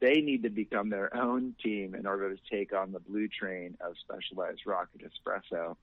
[0.00, 3.76] they need to become their own team in order to take on the blue train
[3.80, 5.76] of specialized rocket espresso.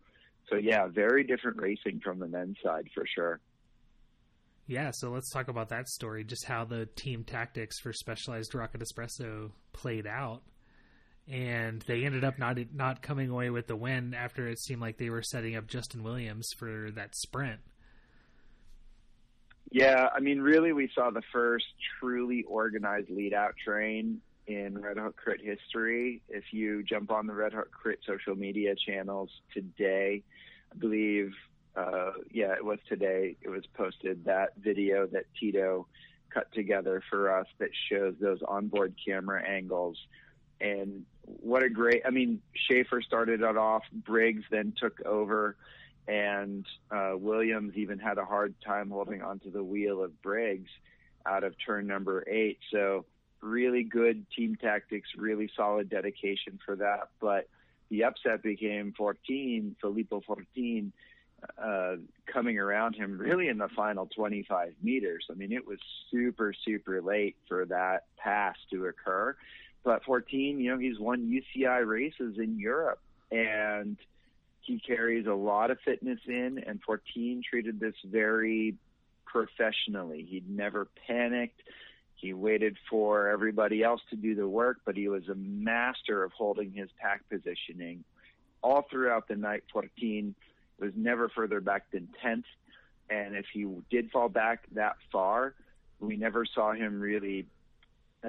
[0.50, 3.40] So yeah, very different racing from the men's side for sure.
[4.68, 8.82] Yeah, so let's talk about that story, just how the team tactics for Specialized Rocket
[8.82, 10.44] Espresso played out.
[11.28, 14.98] And they ended up not not coming away with the win after it seemed like
[14.98, 17.60] they were setting up Justin Williams for that sprint.
[19.72, 21.66] Yeah, I mean, really, we saw the first
[22.00, 26.22] truly organized lead out train in Red Hook Crit history.
[26.28, 30.24] If you jump on the Red Hook Crit social media channels today,
[30.72, 31.32] I believe
[31.76, 33.38] uh, yeah, it was today.
[33.42, 35.88] It was posted that video that Tito
[36.30, 39.98] cut together for us that shows those onboard camera angles.
[40.60, 45.56] And what a great, I mean, Schaefer started it off, Briggs then took over,
[46.08, 50.70] and uh, Williams even had a hard time holding onto the wheel of Briggs
[51.26, 52.60] out of turn number eight.
[52.72, 53.06] So,
[53.42, 57.10] really good team tactics, really solid dedication for that.
[57.20, 57.48] But
[57.90, 60.94] the upset became Fortin, Filippo Fortin
[61.62, 61.96] uh,
[62.32, 65.26] coming around him really in the final 25 meters.
[65.30, 65.80] I mean, it was
[66.10, 69.36] super, super late for that pass to occur.
[69.84, 73.00] But Fortin, you know, he's won UCI races in Europe
[73.32, 73.98] and
[74.62, 78.76] he carries a lot of fitness in and Fortin treated this very
[79.26, 80.26] professionally.
[80.30, 81.62] He'd never panicked.
[82.16, 86.32] He waited for everybody else to do the work, but he was a master of
[86.34, 88.04] holding his pack positioning
[88.62, 89.64] all throughout the night.
[89.74, 90.36] Fortin
[90.82, 92.44] was never further back than 10th.
[93.10, 95.54] And if he did fall back that far,
[96.00, 97.46] we never saw him really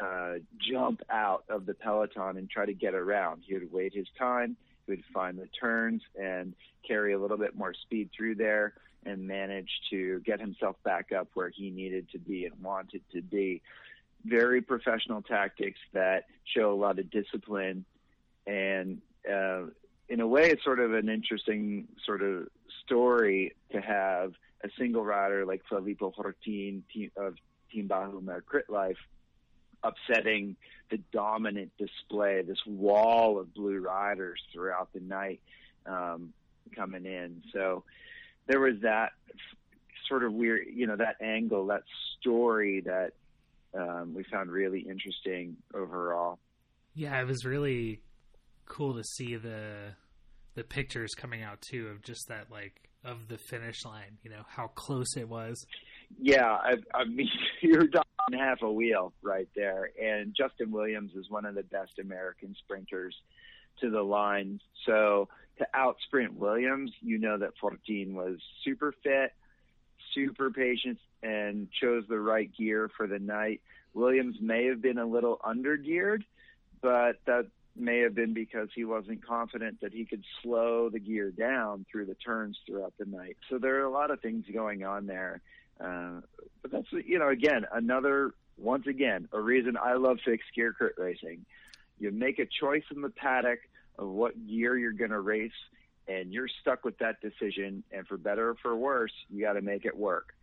[0.01, 3.43] uh, jump out of the peloton and try to get around.
[3.47, 6.55] He would wait his time, he would find the turns and
[6.87, 8.75] carry a little bit more speed through there
[9.05, 13.23] and manage to get himself back up where he needed to be and wanted to
[13.23, 13.63] be.
[14.25, 17.85] Very professional tactics that show a lot of discipline
[18.47, 19.63] and uh,
[20.13, 22.47] in a way, it's sort of an interesting sort of
[22.85, 26.83] story to have a single rider like Filippo Fortin
[27.17, 27.35] of
[27.73, 28.99] Team Bahumer Crit Life
[29.83, 30.55] upsetting
[30.91, 35.41] the dominant display, this wall of blue riders throughout the night
[35.87, 36.35] um,
[36.77, 37.43] coming in.
[37.51, 37.85] So
[38.47, 39.13] there was that
[40.11, 41.85] sort of weird, you know, that angle, that
[42.21, 43.13] story that
[43.73, 46.39] um, we found really interesting overall.
[46.95, 48.03] Yeah, it was really
[48.67, 49.95] cool to see the
[50.55, 54.19] the pictures coming out too of just that like of the finish line.
[54.23, 55.65] You know how close it was.
[56.21, 57.31] Yeah, I, I mean
[57.61, 61.99] you're down half a wheel right there, and Justin Williams is one of the best
[62.01, 63.15] American sprinters
[63.81, 64.61] to the line.
[64.87, 65.29] So
[65.59, 69.33] to out sprint Williams, you know that Fortin was super fit,
[70.15, 73.61] super patient, and chose the right gear for the night.
[73.95, 76.25] Williams may have been a little under geared,
[76.81, 77.47] but that
[77.77, 82.07] may have been because he wasn't confident that he could slow the gear down through
[82.07, 83.37] the turns throughout the night.
[83.49, 85.41] So there are a lot of things going on there.
[85.81, 86.21] Uh,
[86.61, 90.95] but that's, you know, again, another, once again, a reason I love fixed gear crit
[90.99, 91.45] racing.
[91.99, 93.61] You make a choice in the paddock
[93.99, 95.53] of what gear you're going to race,
[96.09, 97.85] and you're stuck with that decision.
[97.91, 100.35] And for better or for worse, you got to make it work.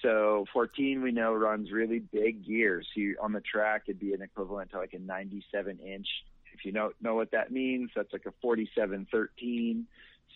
[0.00, 2.88] So Fortin, we know, runs really big gears.
[2.94, 6.08] He, on the track, it'd be an equivalent to like a 97 inch
[6.52, 9.86] if you don't know what that means, that's like a 4713.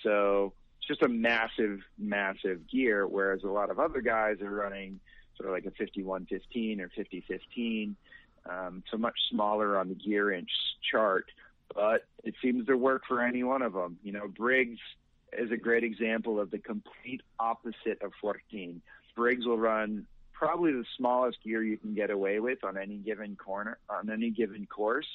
[0.02, 5.00] So it's just a massive, massive gear, whereas a lot of other guys are running
[5.36, 7.96] sort of like a 5115 or 5015.
[8.48, 10.50] Um, so much smaller on the gear inch
[10.90, 11.26] chart,
[11.74, 13.98] but it seems to work for any one of them.
[14.02, 14.78] You know, Briggs
[15.36, 18.80] is a great example of the complete opposite of Fortin.
[19.16, 23.36] Briggs will run probably the smallest gear you can get away with on any given
[23.36, 25.06] corner, on any given course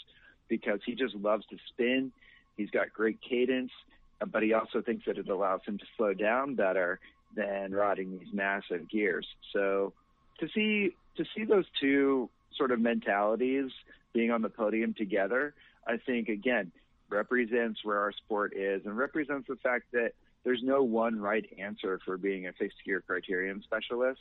[0.51, 2.11] because he just loves to spin.
[2.57, 3.71] He's got great cadence,
[4.19, 6.99] uh, but he also thinks that it allows him to slow down better
[7.33, 9.25] than riding these massive gears.
[9.53, 9.93] So
[10.41, 13.71] to see to see those two sort of mentalities
[14.13, 15.53] being on the podium together,
[15.87, 16.73] I think again
[17.09, 20.11] represents where our sport is and represents the fact that
[20.43, 24.19] there's no one right answer for being a fixed gear criterium specialist.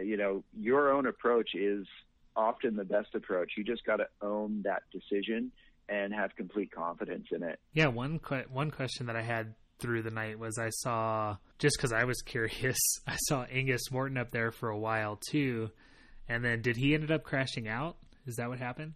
[0.00, 1.86] You know, your own approach is
[2.40, 3.52] often the best approach.
[3.56, 5.52] You just got to own that decision
[5.88, 7.58] and have complete confidence in it.
[7.74, 11.76] Yeah, one que- one question that I had through the night was I saw just
[11.76, 15.70] because I was curious, I saw Angus Morton up there for a while too,
[16.28, 17.96] and then did he ended up crashing out?
[18.26, 18.94] Is that what happened?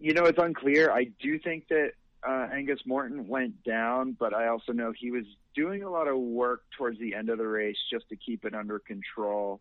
[0.00, 0.90] You know, it's unclear.
[0.90, 1.92] I do think that
[2.26, 6.16] uh, Angus Morton went down, but I also know he was doing a lot of
[6.16, 9.60] work towards the end of the race just to keep it under control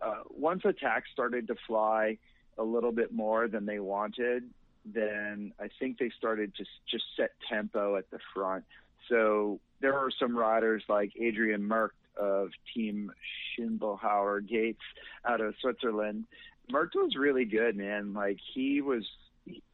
[0.00, 2.18] uh, once attacks started to fly
[2.56, 4.44] a little bit more than they wanted,
[4.84, 8.64] then I think they started to just set tempo at the front.
[9.08, 13.12] So there were some riders like Adrian Merck of Team
[13.58, 14.82] Schindelhauer Gates
[15.24, 16.24] out of Switzerland.
[16.70, 18.12] Mert was really good, man.
[18.12, 19.06] Like he was,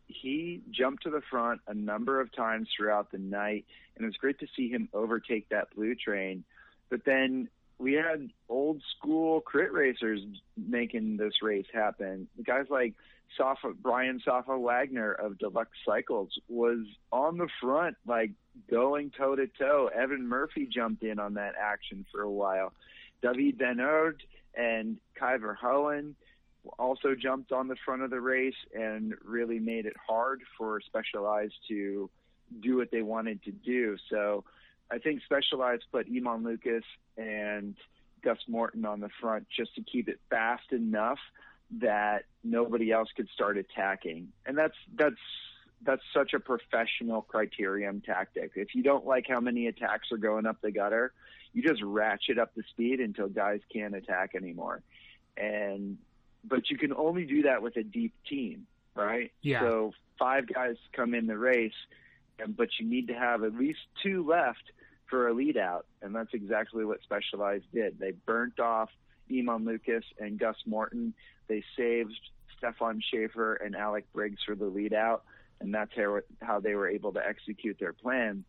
[0.06, 3.64] he jumped to the front a number of times throughout the night,
[3.96, 6.44] and it was great to see him overtake that blue train.
[6.90, 7.48] But then
[7.78, 10.20] we had old school crit racers
[10.56, 12.28] making this race happen.
[12.44, 12.94] Guys like
[13.36, 16.78] Safa, Brian Safa Wagner of Deluxe Cycles was
[17.10, 18.30] on the front, like
[18.70, 19.90] going toe to toe.
[19.94, 22.72] Evan Murphy jumped in on that action for a while.
[23.22, 24.20] David Van Eerd
[24.54, 26.14] and Kai Verhoeven
[26.78, 31.54] also jumped on the front of the race and really made it hard for Specialized
[31.68, 32.08] to
[32.60, 33.96] do what they wanted to do.
[34.10, 34.44] So
[34.90, 36.84] I think Specialized put Eamon Lucas
[37.16, 37.74] and
[38.22, 41.18] Gus Morton on the front just to keep it fast enough
[41.80, 44.28] that nobody else could start attacking.
[44.46, 45.16] And that's that's
[45.82, 48.52] that's such a professional criterium tactic.
[48.54, 51.12] If you don't like how many attacks are going up the gutter,
[51.52, 54.82] you just ratchet up the speed until guys can't attack anymore.
[55.36, 55.98] And
[56.44, 59.32] but you can only do that with a deep team, right?
[59.42, 59.60] Yeah.
[59.60, 61.72] So five guys come in the race,
[62.48, 64.62] but you need to have at least two left
[65.06, 67.98] for a lead out, and that's exactly what Specialized did.
[67.98, 68.90] They burnt off
[69.30, 71.14] Eamon Lucas and Gus Morton.
[71.48, 72.18] They saved
[72.56, 75.24] Stefan Schaefer and Alec Briggs for the lead out,
[75.60, 78.44] and that's how, how they were able to execute their plan.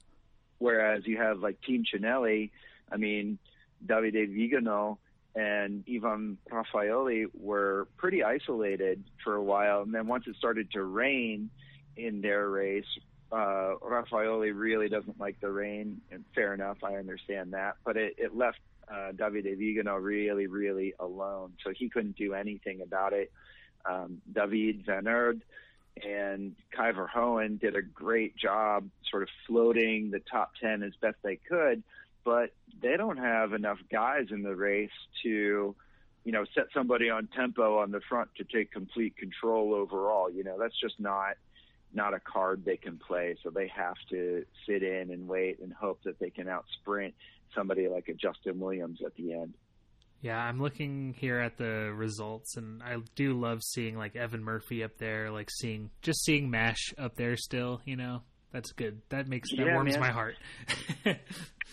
[0.57, 2.51] Whereas you have like Team Cinelli,
[2.91, 3.37] I mean,
[3.85, 4.99] Davide Vigano
[5.35, 9.81] and Ivan Ravaioli were pretty isolated for a while.
[9.81, 11.49] And then once it started to rain
[11.97, 12.85] in their race,
[13.35, 17.75] uh, Ravaioli really doesn't like the rain, and fair enough, I understand that.
[17.83, 18.59] But it, it left
[18.89, 23.31] uh, Davide Vigano really, really alone, so he couldn't do anything about it.
[23.85, 25.41] Um, David Van Eerd
[26.01, 31.17] and Kai Verhoeven did a great job sort of floating the top 10 as best
[31.21, 31.83] they could,
[32.23, 34.89] but they don't have enough guys in the race
[35.23, 35.75] to,
[36.23, 40.31] you know, set somebody on tempo on the front to take complete control overall.
[40.31, 41.35] You know, that's just not
[41.95, 43.35] not a card they can play.
[43.43, 47.13] So they have to sit in and wait and hope that they can out sprint
[47.55, 49.53] somebody like a Justin Williams at the end.
[50.21, 54.83] Yeah, I'm looking here at the results, and I do love seeing like Evan Murphy
[54.83, 57.81] up there, like seeing just seeing Mash up there still.
[57.85, 58.21] You know,
[58.51, 59.01] that's good.
[59.09, 59.99] That makes that Yeah, warms man.
[60.01, 60.35] my heart.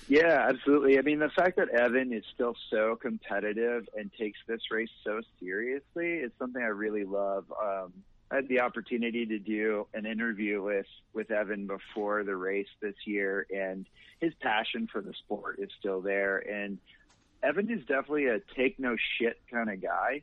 [0.08, 0.98] Yeah, absolutely.
[0.98, 5.20] I mean, the fact that Evan is still so competitive and takes this race so
[5.40, 7.44] seriously is something I really love.
[7.52, 7.92] Um,
[8.32, 12.94] I had the opportunity to do an interview with with Evan before the race this
[13.04, 13.84] year, and
[14.20, 16.38] his passion for the sport is still there.
[16.38, 16.78] And
[17.42, 20.22] Evan is definitely a take no shit kind of guy.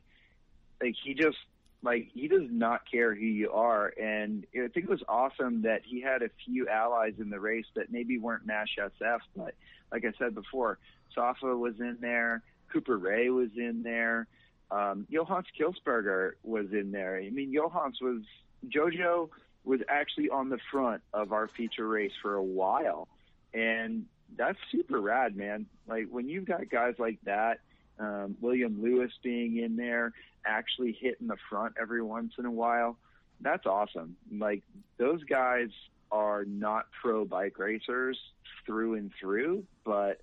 [0.82, 1.38] Like he just
[1.84, 5.82] like he does not care who you are, and I think it was awesome that
[5.84, 9.54] he had a few allies in the race that maybe weren't Mash SF, but
[9.92, 10.78] like I said before,
[11.14, 12.42] Safa was in there,
[12.72, 14.26] Cooper Ray was in there,
[14.70, 17.16] um, Johannes Kilsberger was in there.
[17.16, 18.22] I mean, Johannes was
[18.66, 19.30] Jojo
[19.64, 23.08] was actually on the front of our feature race for a while,
[23.52, 24.06] and
[24.36, 25.66] that's super rad, man.
[25.86, 27.60] Like when you've got guys like that,
[27.98, 30.12] um, William Lewis being in there,
[30.46, 32.96] actually hitting the front every once in a while,
[33.40, 34.16] that's awesome.
[34.32, 34.62] Like
[34.98, 35.68] those guys
[36.12, 38.18] are not pro bike racers
[38.66, 40.20] through and through, but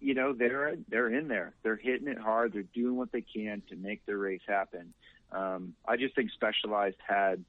[0.00, 1.54] you know they're they're in there.
[1.62, 2.52] They're hitting it hard.
[2.52, 4.92] They're doing what they can to make the race happen.
[5.32, 7.44] Um, I just think Specialized had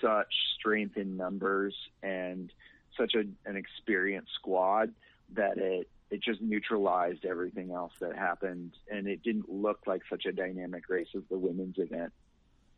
[0.00, 2.52] such strength in numbers and
[2.96, 4.92] such a, an experienced squad
[5.34, 10.26] that it it just neutralized everything else that happened, and it didn't look like such
[10.26, 12.12] a dynamic race as the women's event.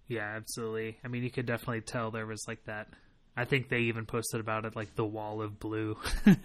[0.09, 0.99] yeah, absolutely.
[1.03, 2.89] I mean, you could definitely tell there was like that.
[3.37, 5.97] I think they even posted about it, like the wall of blue.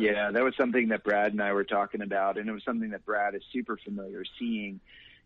[0.00, 2.90] Yeah, that was something that Brad and I were talking about, and it was something
[2.90, 4.80] that Brad is super familiar seeing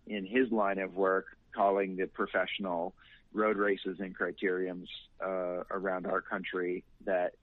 [0.06, 2.92] in his line of work, calling the professional
[3.32, 4.88] road races and criteriums
[5.24, 6.82] uh, around our country.
[7.06, 7.34] That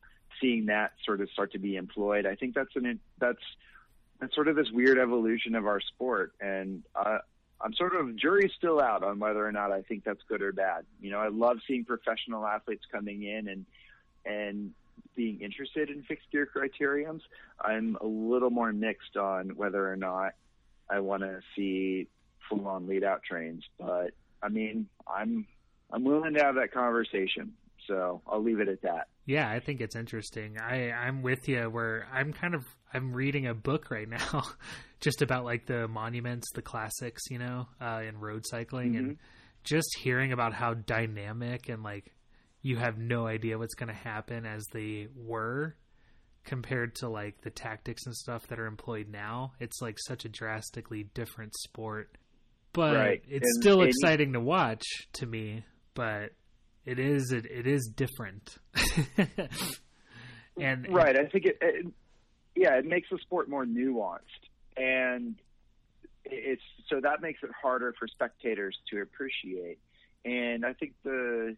[0.41, 3.39] seeing that sort of start to be employed, I think that's an that's
[4.19, 7.19] that's sort of this weird evolution of our sport, and uh,
[7.63, 10.51] I'm sort of jury's still out on whether or not I think that's good or
[10.51, 10.85] bad.
[10.99, 13.65] You know, I love seeing professional athletes coming in and
[14.25, 14.71] and
[15.15, 17.21] being interested in fixed gear criteriums.
[17.59, 20.33] I'm a little more mixed on whether or not
[20.89, 22.07] I want to see
[22.49, 25.45] full on lead out trains, but I mean, I'm
[25.91, 27.53] I'm willing to have that conversation.
[27.87, 29.07] So I'll leave it at that.
[29.25, 30.57] yeah, I think it's interesting.
[30.59, 31.69] I I'm with you.
[31.69, 34.43] Where I'm kind of I'm reading a book right now,
[34.99, 39.17] just about like the monuments, the classics, you know, uh, in road cycling, and
[39.63, 42.11] just hearing about how dynamic and like
[42.61, 45.75] you have no idea what's going to happen as they were
[46.43, 49.53] compared to like the tactics and stuff that are employed now.
[49.59, 52.17] It's like such a drastically different sport.
[52.73, 53.23] But Right.
[53.29, 54.83] it's And- still and- exciting to watch
[55.13, 55.63] to me,
[55.93, 56.31] but
[56.85, 58.57] it is it, it is different.
[60.59, 61.15] and Right.
[61.17, 61.85] I think it, it,
[62.55, 64.19] yeah, it makes the sport more nuanced,
[64.77, 65.35] and
[66.25, 69.79] it's so that makes it harder for spectators to appreciate.
[70.25, 71.55] And I think the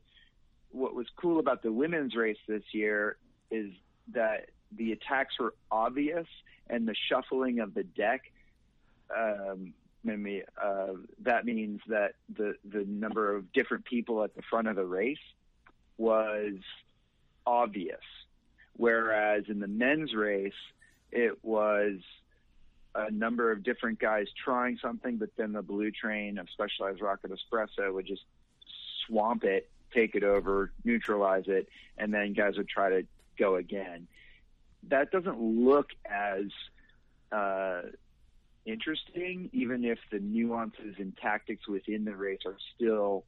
[0.71, 3.17] what was cool about the women's race this year
[3.51, 3.71] is
[4.13, 6.27] that the attacks were obvious
[6.69, 8.31] and the shuffling of the deck.
[9.15, 9.73] Um,
[10.05, 14.85] uh, that means that the the number of different people at the front of the
[14.85, 15.17] race
[15.97, 16.55] was
[17.45, 18.01] obvious
[18.75, 20.53] whereas in the men's race
[21.14, 21.99] it was
[22.95, 27.32] a number of different guys trying something, but then the blue train of Specialized Rocket
[27.32, 28.24] Espresso would just
[29.05, 33.05] swamp it, take it over, neutralize it, and then guys would try to
[33.38, 34.07] go again.
[34.89, 36.45] That doesn't look as
[37.32, 37.84] uh,
[38.66, 43.26] interesting, even if the nuances and tactics within the race are still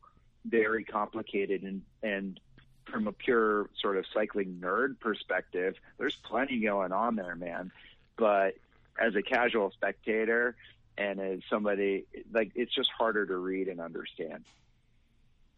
[0.47, 2.39] very complicated and and
[2.85, 7.71] from a pure sort of cycling nerd perspective, there's plenty going on there, man.
[8.17, 8.55] But
[8.99, 10.55] as a casual spectator
[10.97, 14.45] and as somebody like it's just harder to read and understand.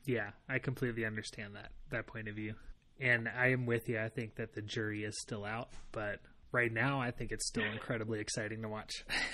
[0.06, 2.56] Yeah, I completely understand that that point of view.
[3.00, 4.00] And I am with you.
[4.00, 6.20] I think that the jury is still out, but
[6.52, 9.06] right now I think it's still incredibly exciting to watch.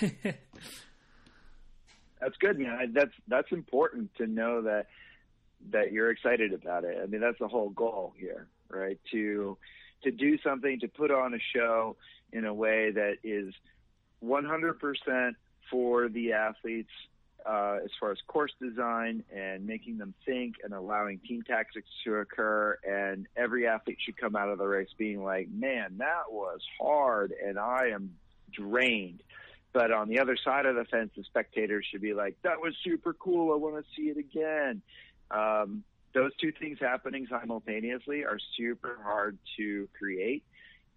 [2.20, 2.92] That's good, man.
[2.94, 4.86] That's that's important to know that
[5.70, 6.98] that you're excited about it.
[7.02, 8.98] I mean, that's the whole goal here, right?
[9.12, 9.56] To
[10.02, 11.96] to do something, to put on a show
[12.32, 13.54] in a way that is
[14.22, 15.32] 100%
[15.70, 16.90] for the athletes
[17.46, 22.16] uh, as far as course design and making them think and allowing team tactics to
[22.16, 22.78] occur.
[22.86, 27.32] And every athlete should come out of the race being like, man, that was hard
[27.44, 28.14] and I am
[28.50, 29.22] drained.
[29.72, 32.74] But on the other side of the fence, the spectators should be like, that was
[32.84, 33.52] super cool.
[33.52, 34.82] I want to see it again.
[35.30, 40.44] Um, those two things happening simultaneously are super hard to create.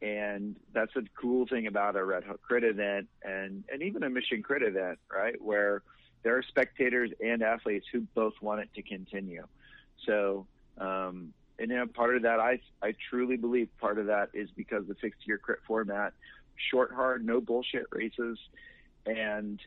[0.01, 4.09] And that's a cool thing about a Red Hook Crit event and, and even a
[4.09, 5.41] Mission Crit event, right?
[5.41, 5.81] Where
[6.21, 9.47] there are spectators and athletes who both want it to continue.
[10.05, 10.45] So,
[10.77, 14.95] um, and part of that, I, I truly believe part of that is because the
[15.01, 16.13] 60 year crit format,
[16.69, 18.37] short, hard, no bullshit races.
[19.07, 19.59] And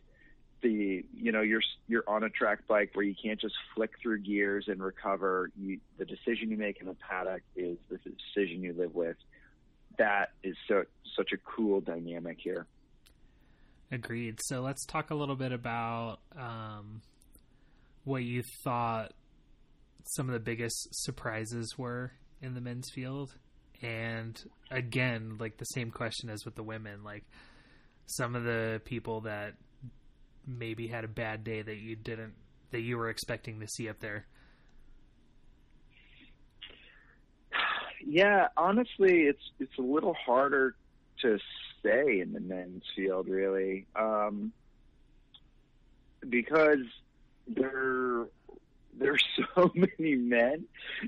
[0.63, 4.21] the, you know, you're, you're on a track bike where you can't just flick through
[4.21, 5.51] gears and recover.
[5.59, 9.17] You, the decision you make in the paddock is the decision you live with.
[9.99, 10.85] That is so,
[11.17, 12.67] such a cool dynamic here.
[13.93, 14.39] Agreed.
[14.45, 17.03] So let's talk a little bit about um,
[18.05, 19.13] what you thought
[20.05, 23.35] some of the biggest surprises were in the men's field.
[23.83, 24.41] And
[24.71, 27.25] again, like the same question as with the women, like
[28.07, 29.55] some of the people that
[30.47, 32.35] maybe had a bad day that you didn't,
[32.71, 34.27] that you were expecting to see up there.
[38.07, 40.75] Yeah, honestly, it's it's a little harder
[41.23, 41.39] to
[41.83, 44.53] say in the men's field, really, um,
[46.29, 46.87] because
[47.47, 48.27] there
[48.99, 49.23] there's
[49.55, 50.65] so many men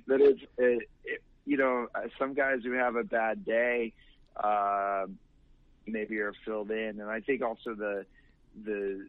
[0.06, 3.92] that it's it, it, you know some guys who have a bad day
[4.36, 5.06] uh,
[5.86, 8.04] maybe are filled in, and I think also the
[8.64, 9.06] the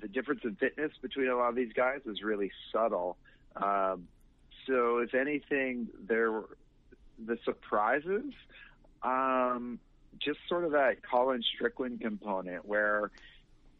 [0.00, 3.16] the difference in fitness between a lot of these guys is really subtle.
[3.56, 4.08] Um,
[4.66, 6.56] so if anything, there were
[7.24, 8.32] the surprises,
[9.02, 9.78] um,
[10.18, 13.10] just sort of that Colin Strickland component where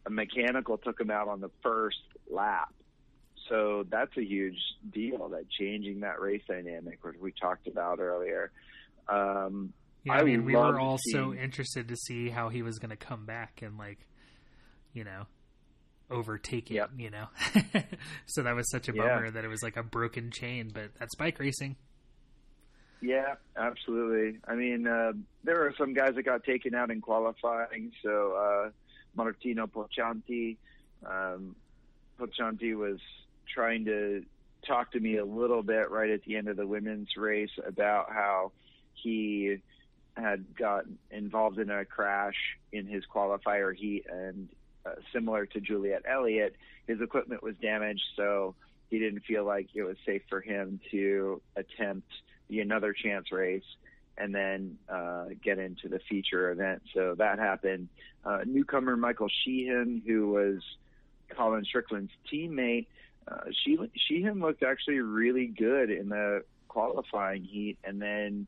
[0.05, 1.97] a mechanical took him out on the first
[2.29, 2.73] lap.
[3.47, 4.59] So that's a huge
[4.91, 8.51] deal, that changing that race dynamic, which we talked about earlier.
[9.07, 9.73] Um,
[10.03, 12.95] Yeah, I mean, we were all so interested to see how he was going to
[12.95, 13.99] come back and like,
[14.93, 15.25] you know,
[16.09, 16.75] overtake it.
[16.75, 16.91] Yep.
[16.97, 17.27] You know,
[18.25, 19.03] so that was such a Yeah.
[19.15, 20.71] bummer that it was like a broken chain.
[20.73, 21.75] But that's bike racing.
[23.01, 24.39] Yeah, absolutely.
[24.45, 27.91] I mean, uh, there are some guys that got taken out in qualifying.
[28.03, 28.69] So uh,
[29.15, 30.57] Martino Poccianti,
[31.05, 31.55] um,
[32.19, 32.99] Poccianti was
[33.53, 34.25] trying to
[34.67, 38.11] talk to me a little bit right at the end of the women's race about
[38.11, 38.51] how
[38.93, 39.57] he
[40.17, 42.35] had got involved in a crash
[42.73, 44.49] in his qualifier heat and
[44.85, 46.55] uh, similar to Juliet Elliott,
[46.87, 48.55] his equipment was damaged, so
[48.89, 52.07] he didn't feel like it was safe for him to attempt
[52.49, 53.63] the another chance race
[54.17, 56.81] and then uh, get into the feature event.
[56.93, 57.87] So that happened.
[58.25, 60.61] Uh, newcomer Michael Sheehan, who was
[61.29, 62.87] Colin Strickland's teammate,
[63.27, 68.47] uh, Sheehan, Sheehan looked actually really good in the qualifying heat, and then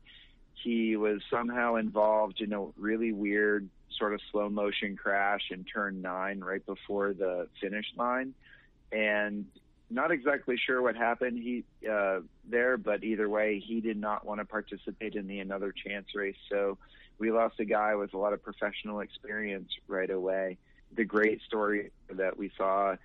[0.54, 3.68] he was somehow involved in a really weird
[3.98, 8.34] sort of slow motion crash in turn nine right before the finish line.
[8.90, 9.46] And
[9.90, 14.40] not exactly sure what happened he uh, there, but either way, he did not want
[14.40, 16.36] to participate in the another chance race.
[16.48, 16.78] So
[17.18, 20.58] we lost a guy with a lot of professional experience right away.
[20.94, 22.96] The great story that we saw,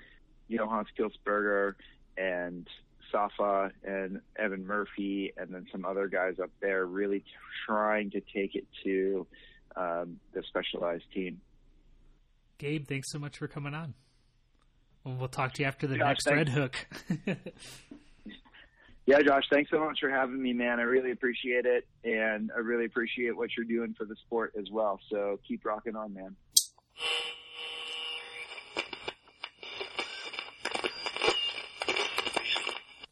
[0.50, 1.76] Johannes Kilsberger
[2.18, 2.68] and
[3.12, 7.24] Safa and Evan Murphy, and then some other guys up there really
[7.66, 9.28] trying to take it to
[9.78, 11.40] um, the specialized team.
[12.58, 13.94] Gabe, thanks so much for coming on.
[15.06, 16.38] Well, talk to you after the Josh, next thanks.
[16.38, 16.88] Red Hook.
[19.08, 20.82] Yeah, Josh, thanks so much for having me, man.
[20.82, 24.70] I really appreciate it, and I really appreciate what you're doing for the sport as
[24.70, 25.00] well.
[25.10, 26.36] So keep rocking on, man.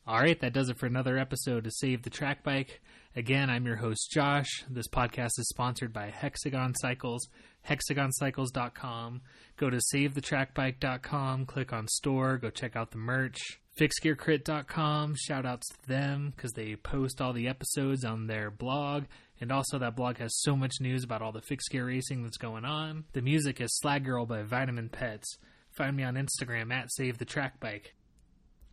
[0.05, 2.81] All right, that does it for another episode of Save the Track Bike.
[3.17, 4.65] Again, I'm your host, Josh.
[4.69, 7.29] This podcast is sponsored by Hexagon Cycles,
[7.65, 9.21] hexagoncycles.com.
[9.55, 13.39] Go to savethetrackbike.com, click on store, go check out the merch.
[13.79, 19.05] Fixgearcrit.com, shout outs to them because they post all the episodes on their blog.
[19.39, 22.37] And also, that blog has so much news about all the fixed gear racing that's
[22.37, 23.05] going on.
[23.13, 25.37] The music is Slag Girl by Vitamin Pets.
[25.71, 27.95] Find me on Instagram at Save the Track Bike.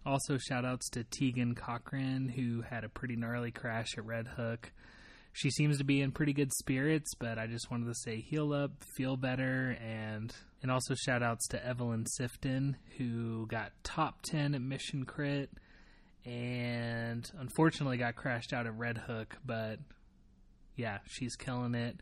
[0.04, 4.72] Also, shout outs to Tegan Cochran, who had a pretty gnarly crash at Red Hook.
[5.32, 8.52] She seems to be in pretty good spirits, but I just wanted to say heal
[8.52, 14.54] up, feel better, and and also shout outs to Evelyn Sifton, who got top 10
[14.54, 15.50] at Mission Crit
[16.24, 19.78] and unfortunately got crashed out at Red Hook, but
[20.76, 22.00] yeah, she's killing it.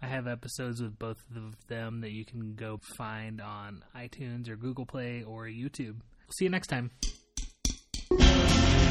[0.00, 4.56] I have episodes with both of them that you can go find on iTunes or
[4.56, 5.96] Google Play or YouTube.
[6.30, 6.90] See you next time.